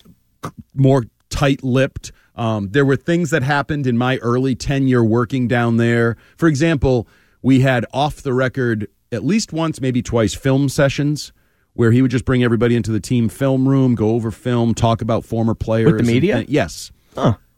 [0.74, 2.12] more tight-lipped.
[2.36, 6.18] Um, there were things that happened in my early tenure working down there.
[6.38, 7.08] For example,
[7.42, 11.32] we had off the record at least once, maybe twice, film sessions
[11.74, 15.02] where he would just bring everybody into the team film room, go over film, talk
[15.02, 15.88] about former players.
[15.88, 16.46] With the and media?
[16.48, 16.92] yes.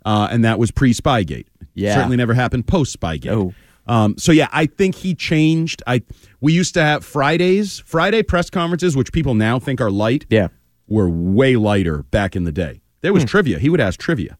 [0.05, 1.47] Uh, and that was pre Spygate.
[1.73, 1.95] Yeah.
[1.95, 3.53] Certainly never happened post Spygate.
[3.87, 5.81] Um, so yeah, I think he changed.
[5.87, 6.01] I
[6.41, 10.25] we used to have Fridays, Friday press conferences, which people now think are light.
[10.29, 10.49] Yeah,
[10.87, 12.81] were way lighter back in the day.
[13.01, 13.59] There was trivia.
[13.59, 14.37] He would ask trivia.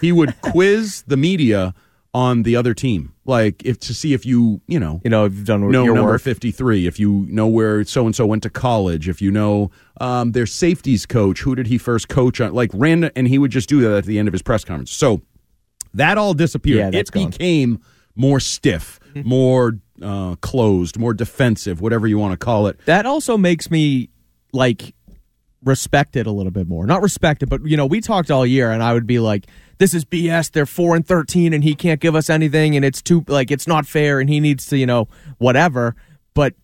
[0.00, 1.74] He would quiz the media
[2.14, 5.34] on the other team, like if to see if you you know you know if
[5.34, 8.42] you've done know your number fifty three, if you know where so and so went
[8.42, 12.52] to college, if you know um, their safeties coach, who did he first coach on,
[12.54, 14.90] like random, and he would just do that at the end of his press conference.
[14.90, 15.20] So
[15.94, 16.94] that all disappeared.
[16.94, 17.30] Yeah, it gone.
[17.30, 17.82] became
[18.18, 22.78] more stiff, more uh, closed, more defensive, whatever you want to call it.
[22.84, 24.10] That also makes me
[24.52, 24.94] like
[25.64, 26.86] respect it a little bit more.
[26.86, 29.46] Not respect it, but you know, we talked all year, and I would be like,
[29.78, 30.50] "This is BS.
[30.50, 33.66] They're four and thirteen, and he can't give us anything, and it's too like it's
[33.66, 35.96] not fair, and he needs to, you know, whatever."
[36.34, 36.54] But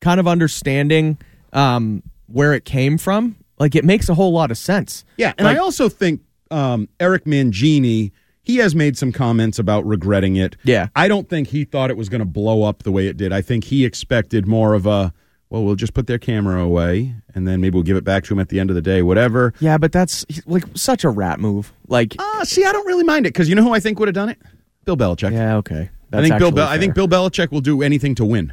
[0.00, 1.18] kind of understanding
[1.52, 5.04] um, where it came from, like it makes a whole lot of sense.
[5.16, 8.12] Yeah, and I also think um, Eric Mangini,
[8.46, 10.56] he has made some comments about regretting it.
[10.64, 10.88] Yeah.
[10.96, 13.32] I don't think he thought it was going to blow up the way it did.
[13.32, 15.12] I think he expected more of a,
[15.50, 18.32] well, we'll just put their camera away and then maybe we'll give it back to
[18.34, 19.52] him at the end of the day, whatever.
[19.60, 21.72] Yeah, but that's like such a rat move.
[21.88, 24.08] Like, Ah, see, I don't really mind it because you know who I think would
[24.08, 24.38] have done it?
[24.84, 25.32] Bill Belichick.
[25.32, 25.90] yeah, okay.
[26.12, 26.52] I think Bill.
[26.52, 26.94] Bel- I think.
[26.94, 28.52] Bill Belichick will do anything to win,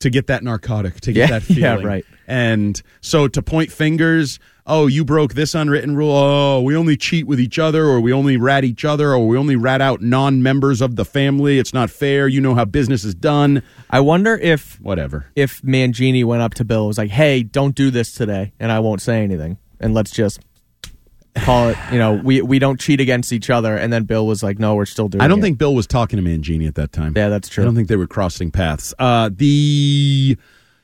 [0.00, 1.62] to get that narcotic, to get Yeah, that feeling.
[1.62, 2.04] yeah, right.
[2.26, 6.10] And so to point fingers, oh, you broke this unwritten rule.
[6.12, 9.38] Oh, we only cheat with each other, or we only rat each other, or we
[9.38, 11.58] only rat out non-members of the family.
[11.58, 12.26] It's not fair.
[12.28, 13.62] You know how business is done.
[13.88, 15.26] I wonder if Whatever.
[15.36, 18.72] if Mangini went up to Bill and was like, "Hey, don't do this today," and
[18.72, 20.40] I won't say anything, and let's just
[21.44, 21.76] call it.
[21.92, 23.76] You know, we we don't cheat against each other.
[23.76, 25.86] And then Bill was like, "No, we're still doing." I don't it." think Bill was
[25.86, 27.12] talking to Mangini at that time.
[27.16, 27.62] Yeah, that's true.
[27.62, 28.94] I don't think they were crossing paths.
[28.98, 30.36] Uh, the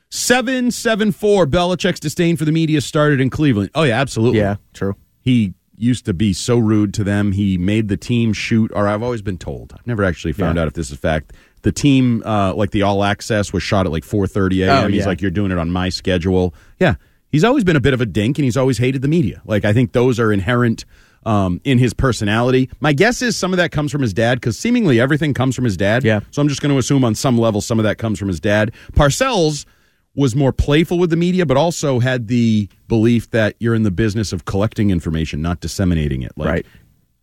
[0.09, 3.71] seven seven four Belichick's disdain for the media started in Cleveland.
[3.75, 4.39] Oh yeah, absolutely.
[4.39, 4.95] Yeah, true.
[5.21, 7.31] He used to be so rude to them.
[7.31, 9.73] He made the team shoot, or I've always been told.
[9.77, 10.61] I've never actually found Yeah.
[10.63, 11.33] out if this is fact.
[11.63, 14.85] The team, uh, like the All Access, was shot at like four thirty a.m.
[14.85, 16.95] Oh, He's like, "You're doing it on my schedule." Yeah,
[17.33, 19.41] he's always been a bit of a dink, and he's always hated the media.
[19.43, 20.85] Like I think those are inherent
[21.25, 22.69] um, in his personality.
[22.79, 25.65] My guess is some of that comes from his dad, because seemingly everything comes from
[25.65, 26.03] his dad.
[26.05, 26.21] Yeah.
[26.31, 28.39] So I'm just going to assume on some level some of that comes from his
[28.39, 28.71] dad.
[28.93, 29.65] Parcells
[30.15, 33.91] was more playful with the media, but also had the belief that you're in the
[33.91, 36.31] business of collecting information, not disseminating it.
[36.37, 36.65] Like, Right.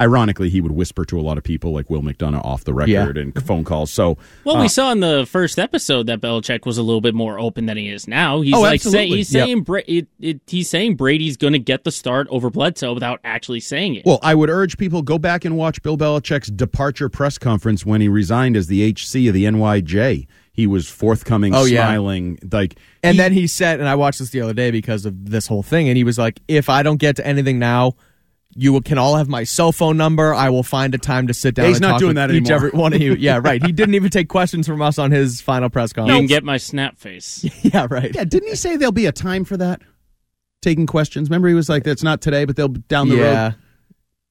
[0.00, 3.18] Ironically, he would whisper to a lot of people, like Will McDonough, off the record
[3.18, 3.90] and phone calls.
[3.92, 7.14] So, Well, uh, we saw in the first episode that Belichick was a little bit
[7.14, 8.40] more open than he is now.
[8.40, 9.16] He's Oh, like say, absolutely.
[9.18, 9.44] he's Yep.
[9.44, 13.20] saying Bra- it, it, he's saying Brady's going to get the start over Bledsoe without
[13.24, 14.06] actually saying it.
[14.06, 18.00] Well, I would urge people go back and watch Bill Belichick's departure press conference when
[18.00, 20.26] he resigned as the HC of the NYJ.
[20.52, 21.84] He was forthcoming, Oh, yeah.
[21.86, 25.30] smiling, like And then he said, and I watched this the other day because of
[25.30, 27.94] this whole thing, and he was like, "If I don't get to anything now."
[28.56, 30.34] You can all have my cell phone number.
[30.34, 31.66] I will find a time to sit down.
[31.66, 32.56] He's and not talk doing with that each anymore.
[32.56, 33.14] every one of you.
[33.14, 33.62] Yeah, right.
[33.64, 36.18] He didn't even take questions from us on his final press you conference.
[36.18, 37.44] can get my snap face.
[37.62, 38.10] yeah, right.
[38.14, 39.82] Yeah, didn't he say there'll be a time for that?
[40.62, 41.30] Taking questions.
[41.30, 43.44] Remember, he was like, "That's not today, but they'll down the Yeah.
[43.46, 43.54] road."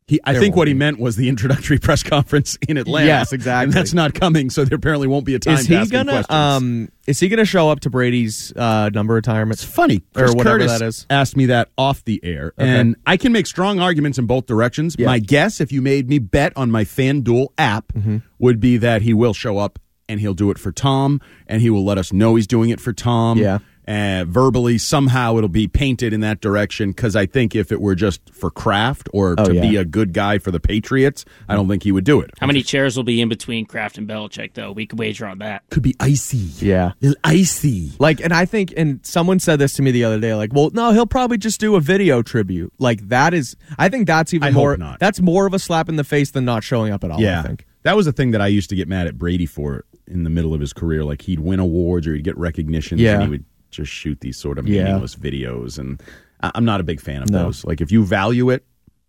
[0.09, 3.05] He, I There think what he meant was the introductory press conference in Atlanta.
[3.05, 3.65] Yes, exactly.
[3.65, 5.59] And that's not coming, so there apparently won't be a time.
[5.59, 6.89] Is he gonna um?
[7.05, 9.61] Is he gonna show up to Brady's uh, number retirement?
[9.61, 9.97] It's funny.
[10.15, 11.05] or Chris whatever Curtis that is.
[11.11, 12.67] asked me that off the air, Okay.
[12.67, 14.97] and I can make strong arguments in both directions.
[14.97, 18.17] My guess, if you made me bet on my FanDuel app, Mm-hmm.
[18.39, 21.69] would be that he will show up and he'll do it for Tom, and he
[21.69, 23.37] will let us know he's doing it for Tom.
[23.37, 23.59] Yeah.
[23.89, 26.91] Uh, verbally, somehow it'll be painted in that direction.
[26.91, 29.61] Because I think if it were just for Kraft or Oh, to yeah.
[29.61, 32.29] be a good guy for the Patriots, I don't think he would do it.
[32.39, 34.71] How many chairs will be in between Kraft and Belichick, though?
[34.71, 35.63] We could wager on that.
[35.71, 36.65] Could be icy.
[36.65, 36.91] Yeah.
[37.01, 37.93] Little icy.
[37.97, 40.69] Like, and I think, and someone said this to me the other day, like, well,
[40.73, 42.71] no, he'll probably just do a video tribute.
[42.77, 44.99] Like, that is, I think that's even I hope more, not.
[44.99, 47.39] that's more of a slap in the face than not showing up at all, Yeah,
[47.39, 47.65] I think.
[47.83, 50.29] that was the thing that I used to get mad at Brady for in the
[50.29, 51.03] middle of his career.
[51.03, 53.15] Like he'd win awards or he'd get recognitions, Yeah.
[53.15, 54.83] and he would just shoot these sort of Yeah.
[54.85, 55.77] meaningless videos.
[55.77, 56.01] And
[56.41, 57.43] I- I'm not a big fan of No.
[57.45, 57.65] those.
[57.65, 58.63] Like if you value it,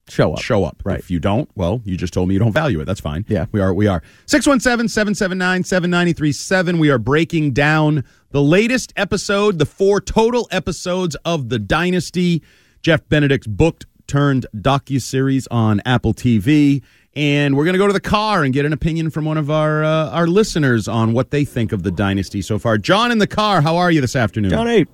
[0.09, 0.41] Show up.
[0.41, 0.83] show up.
[0.85, 0.99] Right.
[0.99, 2.85] If you don't, well, you just told me you don't value it.
[2.85, 3.25] That's fine.
[3.29, 3.47] Yeah.
[3.53, 3.73] we are.
[3.73, 4.03] We are.
[4.27, 6.79] 617-779-7937.
[6.79, 12.43] We are breaking down the latest episode, the four total episodes of the Dynasty.
[12.83, 16.83] Jeff Benedict's booked turned docu series on Apple TV.
[17.17, 19.51] And we're going to go to the car and get an opinion from one of
[19.51, 22.79] our uh, our listeners on what they think of the dynasty so far.
[22.79, 24.51] John in the car, how are you this afternoon?
[24.51, 24.89] John eight.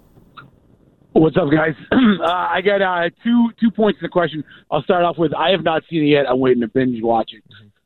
[1.13, 1.75] What's up, guys?
[1.93, 4.45] uh, I got uh, two two points to the question.
[4.71, 6.29] I'll start off with I have not seen it yet.
[6.29, 7.43] I'm waiting to binge watch it.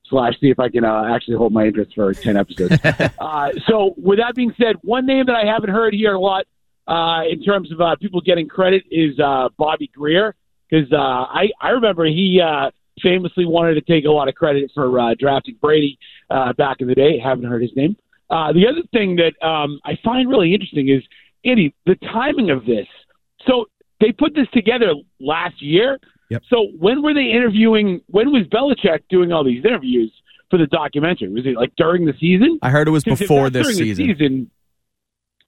[0.08, 2.76] slash see if I can uh, actually hold my interest for ten episodes.
[2.84, 6.46] uh, so with that being said, one name that I haven't heard here a lot
[6.86, 10.34] uh, in terms of uh, people getting credit is uh, Bobby Grier
[10.68, 12.70] because uh, I I remember he uh,
[13.02, 15.98] famously wanted to take a lot of credit for uh, drafting Brady
[16.30, 17.18] uh, back in the day.
[17.18, 17.96] Haven't heard his name.
[18.30, 21.02] Uh, the other thing that um, I find really interesting is
[21.44, 22.86] Andy the timing of this.
[23.46, 23.66] So
[24.00, 25.98] they put this together last year.
[26.30, 26.42] Yep.
[26.48, 28.00] So when were they interviewing?
[28.06, 30.12] When was Belichick doing all these interviews
[30.48, 31.28] for the documentary?
[31.28, 32.58] Was it like during the season?
[32.62, 34.06] I heard it was before this during the season.
[34.18, 34.50] season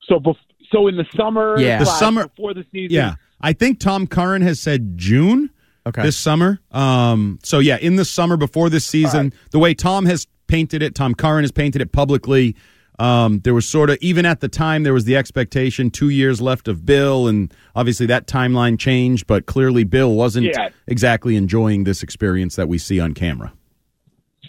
[0.07, 0.35] so bef-
[0.71, 1.79] so in the summer, Yeah.
[1.79, 2.93] The summer- before the season.
[2.93, 5.51] Yeah, I think Tom Curran has said June
[5.85, 6.01] Okay.
[6.01, 6.59] this summer.
[6.71, 10.95] Um, so yeah, in the summer before this season, the way Tom has painted it,
[10.95, 12.55] Tom Curran has painted it publicly.
[12.99, 16.39] Um, there was sort of even at the time there was the expectation two years
[16.39, 19.25] left of Bill, and obviously that timeline changed.
[19.27, 20.69] But clearly, Bill wasn't Yeah.
[20.87, 23.51] exactly enjoying this experience that we see on camera.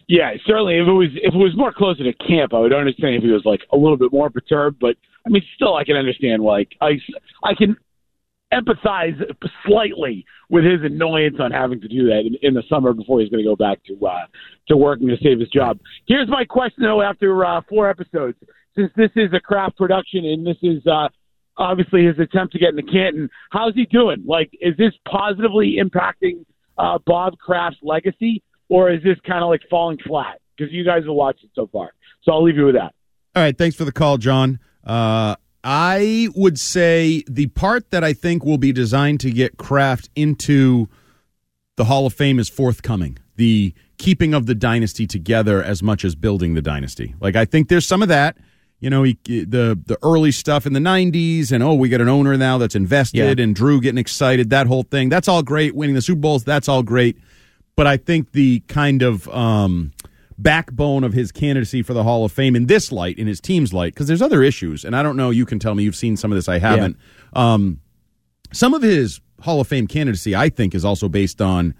[0.06, 0.76] Yeah, certainly.
[0.76, 3.30] If it was if it was more closer to camp, I would understand if he
[3.30, 4.78] was like a little bit more perturbed.
[4.78, 6.42] But I mean, still, I can understand.
[6.42, 7.00] Like I,
[7.42, 7.76] I can
[8.54, 9.20] empathize
[9.66, 13.28] slightly with his annoyance on having to do that in, in the summer before he's
[13.28, 14.26] going to go back to uh,
[14.68, 15.78] to working to save his job.
[16.06, 17.02] Here's my question though.
[17.02, 18.38] After uh, four episodes,
[18.76, 21.08] since this is a Kraft production and this is uh,
[21.56, 24.24] obviously his attempt to get into Canton, how's he doing?
[24.26, 26.44] Like, is this positively impacting
[26.78, 30.40] uh, Bob Kraft's legacy, or is this kind of like falling flat?
[30.56, 31.90] Because you guys have watched it so far,
[32.22, 32.94] so I'll leave you with that.
[33.36, 34.60] All right, thanks for the call, John.
[34.84, 40.10] Uh, I would say the part that I think will be designed to get Kraft
[40.14, 40.88] into
[41.76, 43.18] the Hall of Fame is forthcoming.
[43.36, 47.14] The keeping of the dynasty together as much as building the dynasty.
[47.18, 48.36] Like I think there's some of that.
[48.80, 52.08] You know, he, the the early stuff in the '90s, and oh, we got an
[52.10, 53.42] owner now that's invested, Yeah.
[53.42, 54.50] and Drew getting excited.
[54.50, 55.74] That whole thing, that's all great.
[55.74, 57.16] Winning the Super Bowls, that's all great.
[57.76, 59.92] But I think the kind of um,
[60.38, 63.72] backbone of his candidacy for the Hall of Fame in this light, in his team's
[63.72, 65.30] light, because there's other issues, and I don't know.
[65.30, 66.48] You can tell me you've seen some of this.
[66.48, 66.96] I haven't.
[67.32, 67.80] Um,
[68.52, 71.74] some of his Hall of Fame candidacy, I think, is also based on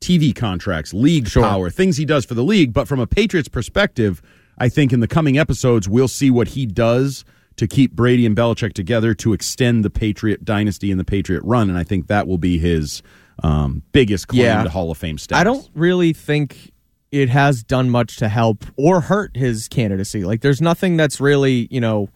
[0.00, 2.72] TV contracts, league power, things he does for the league.
[2.72, 4.22] But from a Patriots perspective,
[4.58, 7.24] I think in the coming episodes, we'll see what he does
[7.56, 11.68] to keep Brady and Belichick together to extend the Patriot dynasty and the Patriot run.
[11.68, 13.02] And I think that will be his
[13.42, 14.62] um, biggest claim Yeah.
[14.64, 15.40] to Hall of Fame status.
[15.40, 16.72] I don't really think
[17.12, 20.24] it has done much to help or hurt his candidacy.
[20.24, 22.08] Like, there's nothing that's really, you know,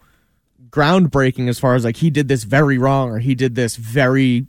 [0.71, 4.47] groundbreaking as far as like he did this very wrong or he did this very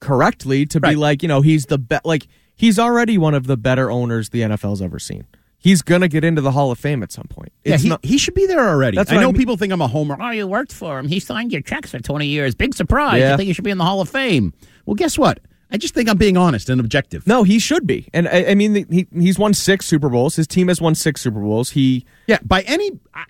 [0.00, 2.04] correctly to be like, you know, he's the best.
[2.04, 5.24] Like, he's already one of the better owners the NFL's ever seen.
[5.58, 7.52] He's gonna get into the Hall of Fame at some point.
[7.64, 8.98] Yeah, he, not- he should be there already.
[8.98, 9.34] I know I mean.
[9.36, 10.16] people think I'm a homer.
[10.20, 11.06] Oh, you worked for him.
[11.06, 12.56] He signed your checks for 20 years.
[12.56, 13.20] Big surprise.
[13.20, 13.30] Yeah.
[13.30, 14.52] You think you should be in the Hall of Fame.
[14.86, 15.38] Well, guess what?
[15.72, 17.26] I just think I'm being honest and objective.
[17.26, 18.08] No, he should be.
[18.12, 20.36] And I, I mean, he he's won six Super Bowls.
[20.36, 21.70] His team has won six Super Bowls.
[21.70, 23.24] He Yeah, by any, I,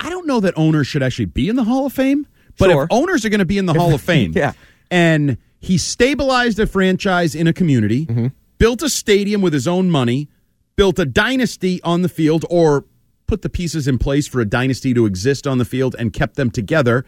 [0.00, 2.26] I don't know that owners should actually be in the Hall of Fame,
[2.58, 2.84] but Sure.
[2.84, 4.52] if owners are going to be in the Hall of Fame, Yeah.
[4.90, 8.26] and he stabilized a franchise in a community, Mm-hmm.
[8.58, 10.28] built a stadium with his own money,
[10.76, 12.84] built a dynasty on the field, or
[13.26, 16.36] put the pieces in place for a dynasty to exist on the field and kept
[16.36, 17.04] them together.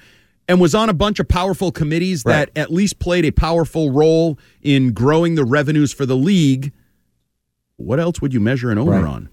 [0.51, 2.53] And was on a bunch of powerful committees Right.
[2.53, 6.73] that at least played a powerful role in growing the revenues for the league.
[7.77, 9.05] What else would you measure an owner Right.
[9.05, 9.29] on?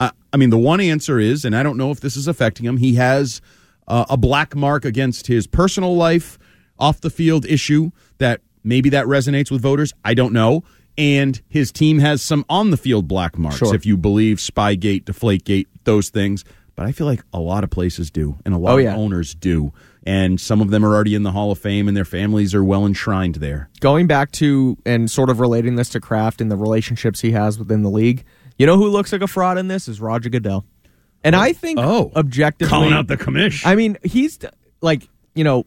[0.00, 2.64] Uh, I mean, the one answer is, and I don't know if this is affecting
[2.66, 3.42] him, he has
[3.86, 6.38] uh, a black mark against his personal life,
[6.78, 9.92] off the field issue that maybe that resonates with voters.
[10.02, 10.64] I don't know.
[10.96, 13.74] And his team has some on the field black marks, Sure.
[13.74, 16.44] if you believe Spygate, Deflategate, those things.
[16.76, 18.94] But I feel like a lot of places do, and a lot Oh, yeah.
[18.94, 19.72] of owners do.
[20.06, 22.62] And some of them are already in the Hall of Fame, and their families are
[22.62, 23.70] well enshrined there.
[23.80, 27.58] going back to and sort of relating this to Kraft and the relationships he has
[27.58, 28.24] within the league.
[28.58, 30.64] You know who looks like a fraud in this is Roger Goodell,
[31.24, 32.12] and I think Oh.
[32.14, 33.64] objectively Calling out the commish.
[33.66, 34.38] I mean, he's
[34.82, 35.64] like you know.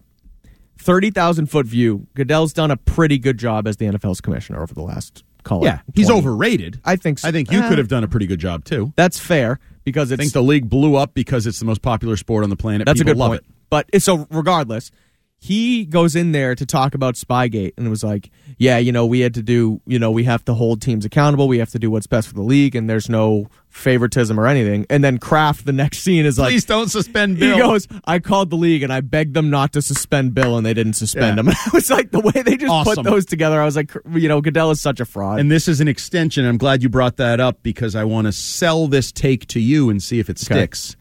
[0.80, 2.06] Thirty thousand foot view.
[2.14, 5.64] Goodell's done a pretty good job as the NFL's commissioner over the last call.
[5.64, 6.80] it Yeah, he's overrated.
[6.86, 7.18] I think.
[7.18, 7.28] So.
[7.28, 8.94] I think you Eh, could have done a pretty good job too.
[8.96, 12.16] That's fair because I it's think the league blew up because it's the most popular
[12.16, 12.86] sport on the planet.
[12.86, 13.42] That's People a good love point.
[13.42, 13.54] it.
[13.70, 14.92] But eh, so regardless,
[15.40, 19.06] he goes in there to talk about Spygate and it was like, yeah, you know,
[19.06, 21.48] we had to do, you know, we have to hold teams accountable.
[21.48, 24.88] We have to do what's best for the league, and there's no favoritism or anything.
[24.90, 27.54] And then Kraft, the next scene is like, Please don't suspend Bill.
[27.56, 30.66] he goes, I called the league and I begged them not to suspend Bill, and
[30.66, 31.44] they didn't suspend Yeah.
[31.44, 31.50] him.
[31.66, 33.04] I was like, the way they just Awesome.
[33.04, 35.40] put those together, I was like, you know, Goodell is such a fraud.
[35.40, 36.48] And this is an extension.
[36.48, 39.92] I'm glad you brought that up because I want to sell this take to you
[39.92, 40.62] and see if it Okay.
[40.62, 40.96] sticks.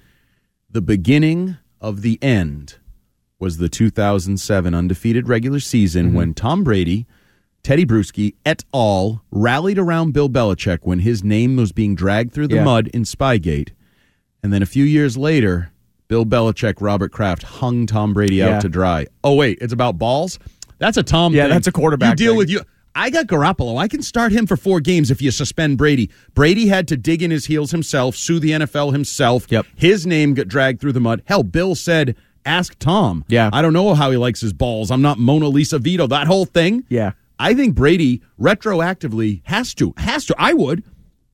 [0.70, 2.76] The beginning of the end
[3.38, 6.16] was the 2007 undefeated regular season Mm-hmm.
[6.16, 7.06] when Tom Brady
[7.62, 9.22] Tedy Bruschi et al.
[9.32, 12.64] rallied around Bill Belichick when his name was being dragged through the Yeah.
[12.64, 13.70] mud in Spygate.
[14.42, 15.72] And then a few years later,
[16.06, 18.56] Bill Belichick, Robert Kraft hung Tom Brady Yeah.
[18.56, 19.06] out to dry.
[19.24, 20.38] Oh, wait, it's about balls?
[20.78, 21.50] That's a Tom Yeah, thing.
[21.50, 22.38] that's a quarterback You deal thing.
[22.38, 22.60] with you.
[22.96, 23.78] I got Garoppolo.
[23.78, 26.10] I can start him for four games if you suspend Brady.
[26.32, 29.46] Brady had to dig in his heels himself, sue the NFL himself.
[29.50, 29.66] Yep.
[29.76, 31.22] His name got dragged through the mud.
[31.26, 32.16] Hell, Bill said,
[32.46, 33.22] ask Tom.
[33.28, 33.50] Yeah.
[33.52, 34.90] I don't know how he likes his balls.
[34.90, 36.06] I'm not Mona Lisa Vito.
[36.06, 36.84] That whole thing.
[36.88, 37.12] Yeah.
[37.38, 39.92] I think Brady retroactively has to.
[39.98, 40.34] Has to.
[40.38, 40.82] I would.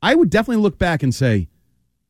[0.02, 1.48] I would definitely look back and say,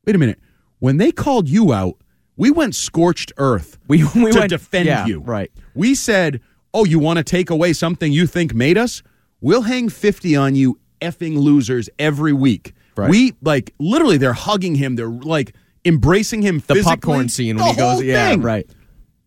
[0.03, 0.39] wait a minute.
[0.79, 1.97] When they called you out,
[2.35, 5.19] we went scorched earth We, we to went, defend yeah, you.
[5.19, 5.51] Right.
[5.75, 6.41] We said,
[6.73, 9.03] "Oh, you want to take away something you think made us?
[9.43, 13.09] We'll hang 50 on you effing losers every week." Right.
[13.09, 16.83] We like literally they're hugging him, they're like embracing him The physically.
[16.95, 18.41] popcorn scene when The he goes, yeah, thing.
[18.41, 18.67] right.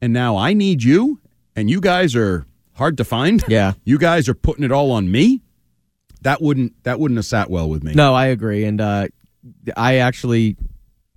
[0.01, 1.21] And now I need you
[1.55, 3.43] and you guys are hard to find.
[3.49, 3.73] Yeah.
[3.85, 5.43] You guys are putting it all on me.
[6.23, 7.93] That wouldn't that wouldn't have sat well with me.
[7.95, 9.09] No, I agree, and uh,
[9.77, 10.57] I actually,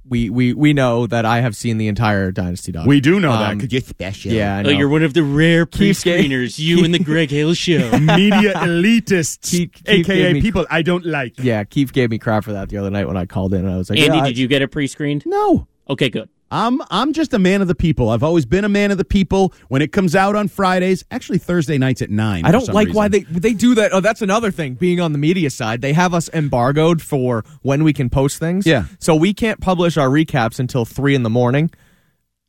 [0.09, 2.87] we we we know that I have seen the entire Dynasty Dog.
[2.87, 4.31] We do know that Um, because you're special.
[4.31, 6.57] Yeah, I Oh, you're one of the rare pre-screeners.
[6.59, 7.91] You and the Greg Hill Show.
[7.99, 11.33] Media elitists, Keith- Keith aka me- people I don't like.
[11.37, 13.73] yeah, Keith gave me crap for that the other night when I called in, and
[13.73, 15.23] I was like, Andy, yeah, I- did you get it pre-screened?
[15.25, 15.67] No.
[15.89, 16.29] Okay, good.
[16.51, 18.09] I'm I'm just a man of the people.
[18.09, 19.53] I've always been a man of the people.
[19.67, 22.45] When it comes out on Fridays, actually Thursday nights at nine.
[22.45, 23.93] I don't like why they they do that.
[23.93, 24.73] Oh, that's another thing.
[24.73, 28.65] Being on the media side, they have us embargoed for when we can post things.
[28.65, 28.85] Yeah.
[28.99, 31.71] so we can't publish our recaps until three in the morning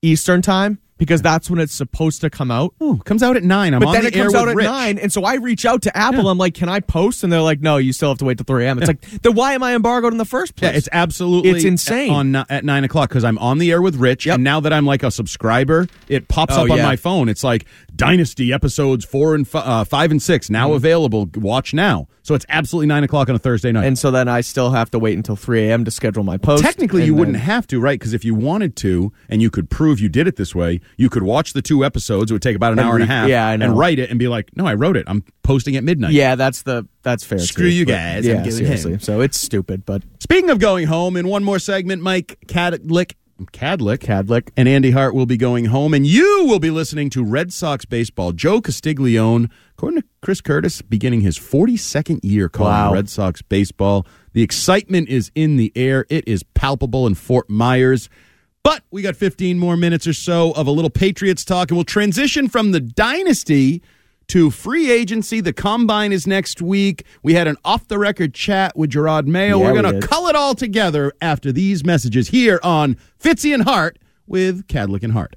[0.02, 2.74] Eastern time because that's when it's supposed to come out.
[2.80, 3.72] Oh, it comes out at nine.
[3.74, 4.66] I'm but on then the it comes out at Rich.
[4.66, 6.28] nine, and so I reach out to Apple.
[6.28, 8.44] I'm like, "Can I post?" And they're like, "No, you still have to wait till
[8.44, 10.70] three a.m." It's like, then why am I embargoed in the first place?
[10.70, 12.12] Yeah, it's absolutely It's insane.
[12.12, 14.84] on at nine o'clock because I'm on the air with Rich, and now that I'm
[14.86, 16.82] like a subscriber, it pops Oh, up on yeah.
[16.84, 17.28] my phone.
[17.30, 17.64] It's like
[18.00, 21.28] Dynasty episodes four and fi- uh, five and six now available.
[21.36, 22.08] Watch now.
[22.22, 23.86] So it's absolutely nine o'clock on a Thursday night.
[23.86, 25.84] and so then I still have to wait until three a.m.
[25.84, 26.62] to schedule my post.
[26.62, 27.98] Technically, you then- wouldn't have to, right?
[27.98, 31.08] Because if you wanted to, and you could prove you did it this way, you
[31.10, 32.30] could watch the two episodes.
[32.30, 33.28] It would take about an And hour and a half.
[33.28, 33.48] yeah.
[33.50, 35.04] And write it and be like, "No, I wrote it.
[35.06, 37.38] I'm posting at midnight." Yeah, that's the that's fair.
[37.38, 38.92] Screw too, you guys, Yeah, seriously.
[38.92, 39.00] him.
[39.00, 43.14] So it's stupid, but Speaking of going home, in one more segment, Mike Kadlick,
[43.46, 44.50] Kadlick, Kadlick.
[44.56, 47.84] and Andy Hart will be going home, and you will be listening to Red Sox
[47.84, 48.32] baseball.
[48.32, 52.92] Joe Castiglione, according to Chris Curtis, beginning his 42nd year calling Wow.
[52.94, 54.06] Red Sox baseball.
[54.32, 56.06] The excitement is in the air.
[56.08, 58.08] It is palpable in Fort Myers.
[58.62, 61.84] But we got 15 more minutes or so of a little Patriots talk, and we'll
[61.84, 63.82] transition from the dynasty
[64.30, 65.40] to free agency.
[65.40, 67.04] The combine is next week.
[67.22, 69.58] We had an off the record chat with Jerod Mayo.
[69.58, 73.64] Yeah, We're going to cull it all together after these messages here on Fitzy and
[73.64, 75.36] Hart with Kadlick and Hart.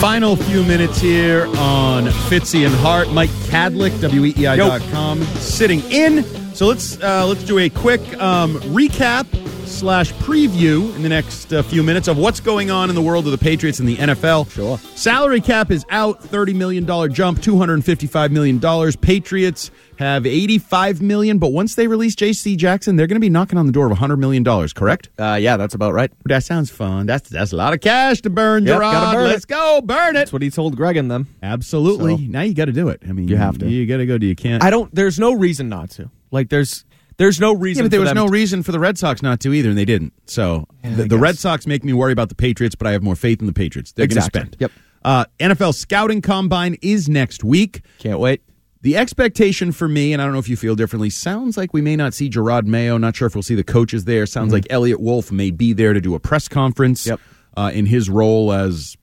[0.00, 3.10] Final few minutes here on Fitzy and Hart.
[3.10, 6.39] Mike Kadlick, WEEI.com, sitting in.
[6.60, 9.24] So let's uh, let's do a quick um, recap
[9.66, 13.24] slash preview in the next uh, few minutes of what's going on in the world
[13.24, 14.50] of the Patriots and the NFL.
[14.50, 14.76] Sure.
[14.94, 16.84] Salary cap is out, $30 million
[17.14, 18.92] jump, $255 million.
[19.00, 22.56] Patriots have 85 million, but once they release J.C.
[22.56, 24.44] Jackson, they're going to be knocking on the door of $100 million,
[24.74, 25.08] correct?
[25.18, 26.12] uh, yeah, that's about right.
[26.26, 27.06] That sounds fun.
[27.06, 29.12] That's that's a lot of cash to burn, Yep, Jerod.
[29.14, 29.48] burn Let's it.
[29.48, 30.18] go, burn it.
[30.18, 31.26] That's what he told Greg and them.
[31.42, 32.16] Absolutely.
[32.18, 33.00] So- now you got to do it.
[33.08, 33.66] I mean, You have to.
[33.66, 34.18] You got to go.
[34.18, 34.62] Do you can't?
[34.62, 34.94] I don't.
[34.94, 36.10] There's no reason not to.
[36.30, 36.84] Like, there's
[37.16, 37.82] there's no reason.
[37.82, 39.52] yeah, but there for was them no to- reason for the Red Sox not to
[39.52, 40.12] either, and they didn't.
[40.26, 41.38] So the, the Red.
[41.38, 43.92] Sox make me worry about the Patriots, but I have more faith in the Patriots.
[43.92, 44.40] They're going to Exactly.
[44.40, 44.56] spend.
[44.60, 44.72] Yep.
[45.02, 47.82] Uh, NFL scouting combine is next week.
[47.98, 48.42] Can't wait.
[48.82, 51.82] The expectation for me, and I don't know if you feel differently, sounds like we
[51.82, 52.96] may not see Jerod Mayo.
[52.96, 54.24] Not sure if we'll see the coaches there.
[54.24, 57.10] Sounds like Eliot Wolf may be there to do a press conference Mm-hmm.
[57.10, 57.20] Yep.
[57.58, 58.96] uh, in his role as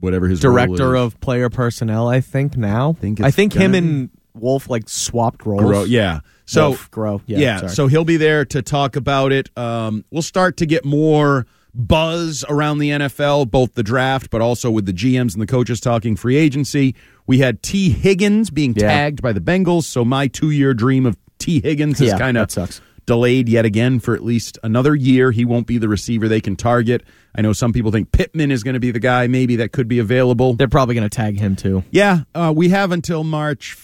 [0.00, 1.02] whatever his role Director is.
[1.02, 2.92] of player personnel, I think now.
[2.92, 5.62] Think I think him and Wolf like swapped roles.
[5.62, 6.20] Groh, yeah.
[6.48, 7.20] So Wolf, Groh.
[7.26, 7.38] Yeah.
[7.38, 9.50] yeah, so he'll be there to talk about it.
[9.56, 14.70] Um, we'll start to get more buzz around the NFL, both the draft, but also
[14.70, 16.94] with the GMs and the coaches talking free agency.
[17.26, 18.88] We had Tee Higgins being Yeah.
[18.88, 22.50] tagged by the Bengals, so my two-year dream of Tee Higgins is Yeah, kind of
[22.50, 22.80] sucks.
[23.04, 25.30] delayed yet again for at least another year.
[25.30, 27.04] He won't be the receiver they can target.
[27.34, 29.86] I know some people think Pittman is going to be the guy, maybe that could
[29.88, 30.54] be available.
[30.54, 31.84] They're probably going to tag him too.
[31.90, 33.74] Yeah, uh, we have until March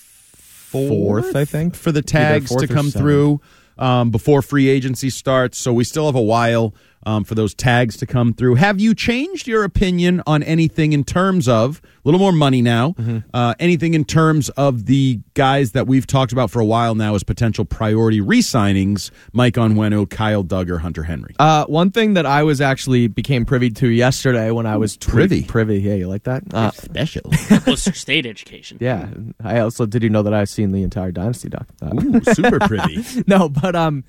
[0.74, 1.74] Fourth, I think.
[1.74, 3.40] for the tags to come through
[3.78, 5.58] um, before free agency starts.
[5.58, 6.74] So we still have a while
[7.06, 8.54] um, for those tags to come through.
[8.56, 12.90] Have you changed your opinion on anything in terms of a little more money now?
[12.92, 13.18] Mm-hmm.
[13.32, 17.14] Uh, anything in terms of the guys that we've talked about for a while now
[17.14, 19.10] as potential priority re-signings?
[19.32, 21.34] Mike Onwenu, Kyle Dugger, Hunter Henry.
[21.38, 25.14] Uh, one thing that I was actually became privy to yesterday when I was tweet-
[25.14, 25.42] privy.
[25.44, 26.42] privy, yeah, you like that?
[26.52, 27.22] Uh, Special.
[27.66, 28.78] Worcester State education.
[28.80, 29.08] yeah,
[29.42, 31.66] I also did you know that I've seen the entire Dynasty doc?
[31.82, 33.04] Uh, Ooh, super privy.
[33.26, 34.04] no, but um,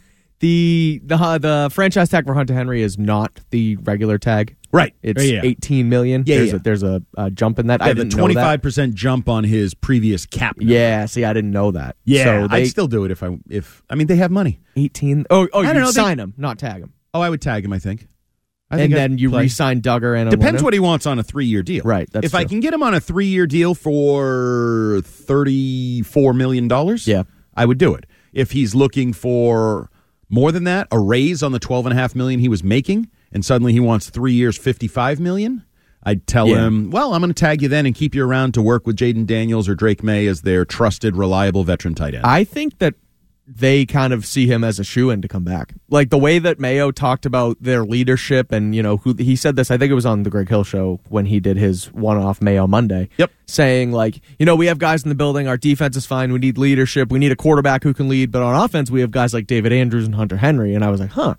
[0.45, 4.55] the the uh, the franchise tag for Hunter Henry is not the regular tag.
[4.71, 4.93] Right.
[5.01, 5.41] It's Yeah.
[5.43, 6.23] eighteen million.
[6.27, 6.55] Yeah, there's yeah.
[6.55, 7.81] A, there's a, a jump in that.
[7.81, 8.19] I the didn't know that.
[8.21, 10.57] twenty-five percent jump on his previous cap.
[10.57, 10.71] number.
[10.71, 11.95] Yeah, see, I didn't know that.
[12.03, 12.23] yeah.
[12.25, 14.59] so they I'd still do it if I if I mean they have money.
[14.75, 15.25] eighteen.
[15.31, 17.65] Oh, oh, I you know, they- sign him, not tag him, Oh, I would tag
[17.65, 17.73] him.
[17.73, 18.07] I think.
[18.69, 19.43] I and think I'd then you play.
[19.43, 21.83] re-sign Dugger and Depends what he wants on a three-year deal.
[21.83, 22.49] Right, that's if I true.
[22.49, 27.23] can get him on a three-year deal for thirty-four million dollars, Yeah.
[27.55, 28.05] I would do it.
[28.33, 29.89] If he's looking for
[30.29, 33.09] more than that, a raise on the twelve and a half million he was making,
[33.31, 35.63] and suddenly he wants three years, fifty-five million.
[36.07, 36.67] I'd tell Yeah.
[36.67, 38.95] him, well, I'm going to tag you then and keep you around to work with
[38.95, 42.25] Jayden Daniels or Drake Maye as their trusted, reliable veteran tight end.
[42.25, 42.93] I think that
[43.47, 45.73] they kind of see him as a shoe in to come back.
[45.89, 49.55] Like the way that Mayo talked about their leadership, and you know, who he said
[49.55, 49.69] this.
[49.69, 52.65] I think it was on the Greg Hill show when he did his one-off Mayo
[52.67, 53.09] Monday.
[53.17, 53.31] Yep.
[53.45, 55.47] saying like, you know, we have guys in the building.
[55.47, 56.33] Our defense is fine.
[56.33, 57.11] We need leadership.
[57.11, 58.31] We need a quarterback who can lead.
[58.31, 60.73] But on offense, we have guys like David Andrews and Hunter Henry.
[60.73, 61.35] And I was like, huh.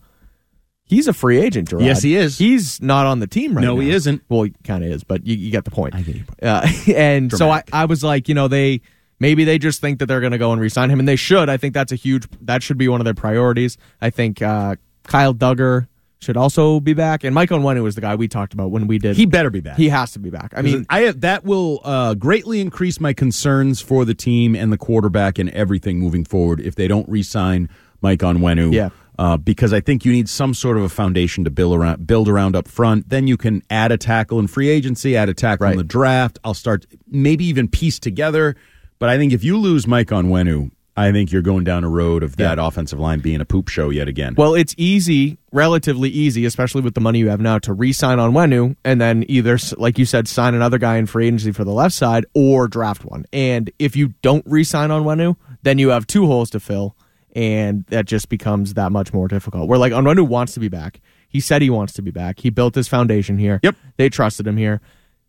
[0.88, 1.84] He's a free agent, Gerard.
[1.84, 2.38] Yes, he is.
[2.38, 3.74] He's not on the team right No, now.
[3.74, 4.22] No, he isn't.
[4.28, 5.96] Well, he kind of is, but you, you get the point.
[5.96, 6.42] I get your point.
[6.44, 6.64] Uh,
[6.96, 8.82] and so I, I was like, you know, they
[9.18, 11.48] maybe they just think that they're going to go and re-sign him, and they should.
[11.48, 12.26] I think that's a huge.
[12.42, 13.76] That should be one of their priorities.
[14.00, 15.88] I think uh, Kyle Dugger
[16.18, 18.98] should also be back, and Mike Onwenu was the guy we talked about when we
[18.98, 19.16] did.
[19.16, 19.76] he better be back.
[19.76, 20.52] he has to be back.
[20.56, 24.78] I mean, I that will uh, greatly increase my concerns for the team and the
[24.78, 27.68] quarterback and everything moving forward if they don't re-sign
[28.00, 28.72] Mike Onwenu.
[28.72, 28.90] Yeah.
[29.18, 32.28] Uh, because I think you need some sort of a foundation to build around, build
[32.28, 33.08] around up front.
[33.08, 36.38] Then you can add a tackle in free agency, add a tackle in the draft.
[36.44, 38.56] I'll start maybe even piece together.
[38.98, 42.22] But I think if you lose Mike Onwenu, I think you're going down a road
[42.22, 44.34] of that offensive line being a poop show yet again.
[44.34, 48.76] Well, it's easy, relatively easy, especially with the money you have now, to re-sign Onwenu
[48.82, 51.94] and then either, like you said, sign another guy in free agency for the left
[51.94, 53.26] side or draft one.
[53.30, 56.96] And if you don't re-sign Onwenu, then you have two holes to fill,
[57.34, 59.68] and that just becomes that much more difficult.
[59.68, 61.00] Where like on Onwenu wants to be back.
[61.28, 62.38] He said he wants to be back.
[62.40, 63.60] He built his foundation here.
[63.62, 63.76] Yep.
[63.98, 64.80] They trusted him here.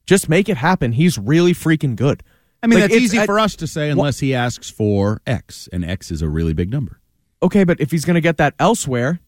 [0.06, 0.94] Just make it happen.
[0.94, 2.24] He's really freaking good.
[2.64, 5.22] I mean, Like, that's it's- easy I- for us to say unless he asks for
[5.28, 7.00] X, and X is a really big number.
[7.44, 9.20] Okay, but if he's going to get that elsewhere,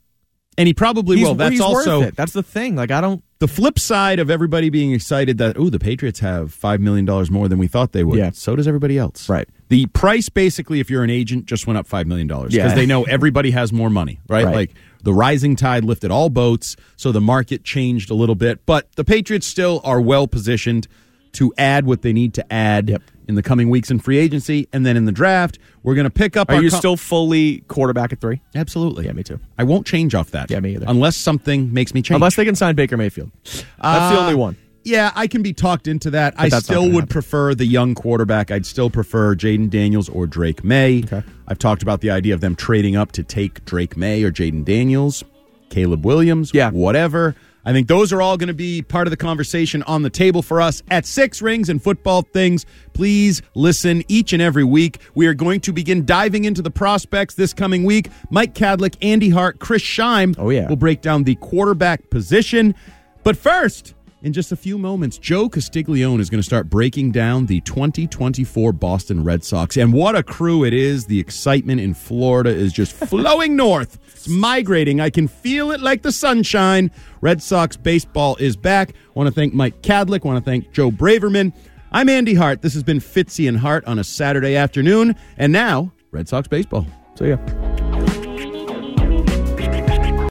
[0.57, 1.35] And he probably he's, will.
[1.35, 2.09] That's also.
[2.11, 2.75] That's the thing.
[2.75, 3.23] Like I don't.
[3.37, 7.29] the flip side of everybody being excited that oh the Patriots have five million dollars
[7.31, 8.17] more than we thought they would.
[8.17, 8.31] Yeah.
[8.33, 9.29] So does everybody else.
[9.29, 9.47] Right.
[9.69, 12.75] The price basically, if you're an agent, just went up five million dollars because Yeah.
[12.75, 14.19] they know everybody has more money.
[14.27, 14.43] Right?
[14.43, 14.55] Right.
[14.55, 14.71] Like
[15.03, 18.65] the rising tide lifted all boats, so the market changed a little bit.
[18.65, 20.87] But the Patriots still are well positioned
[21.33, 23.01] to add what they need to add Yep.
[23.27, 26.09] in the coming weeks in free agency, and then in the draft, we're going to
[26.09, 26.49] pick up.
[26.49, 28.41] Are you co- still fully quarterback at three?
[28.55, 29.05] absolutely?
[29.05, 29.39] Yeah, me too.
[29.57, 30.49] I won't change off that.
[30.49, 30.85] Yeah, me either.
[30.87, 32.15] Unless something makes me change.
[32.15, 33.31] Unless they can sign Baker Mayfield.
[33.43, 34.57] That's the Uh, only one.
[34.85, 36.33] Yeah, I can be talked into that.
[36.37, 37.07] I still would happen.
[37.07, 38.49] prefer the young quarterback.
[38.49, 41.03] I'd still prefer Jayden Daniels or Drake Maye.
[41.03, 41.21] Okay.
[41.47, 44.63] I've talked about the idea of them trading up to take Drake Maye or Jayden
[44.63, 45.23] Daniels,
[45.69, 46.71] Caleb Williams, Yeah.
[46.71, 47.35] whatever.
[47.65, 50.41] I think those are all going to be part of the conversation on the table
[50.41, 52.65] for us at Six Rings and Football Things.
[52.93, 54.99] Please listen each and every week.
[55.13, 58.09] We are going to begin diving into the prospects this coming week.
[58.31, 60.67] Mike Kadlick, Andy Hart, Chris Scheim Oh, yeah.
[60.69, 62.75] will break down the quarterback position.
[63.23, 67.45] But first, in just a few moments, Joe Castiglione is going to start breaking down
[67.45, 69.77] the 2024 Boston Red Sox.
[69.77, 71.05] And what a crew it is.
[71.05, 73.97] The excitement in Florida is just flowing north.
[74.09, 74.99] It's migrating.
[74.99, 76.91] I can feel it like the sunshine.
[77.21, 78.93] Red Sox baseball is back.
[79.13, 80.25] want to thank Mike Kadlick.
[80.25, 81.53] want to thank Joe Braverman.
[81.91, 82.61] I'm Andy Hart.
[82.61, 85.15] This has been Fitzy and Hart on a Saturday afternoon.
[85.37, 86.85] And now, Red Sox baseball.
[87.15, 87.88] So yeah.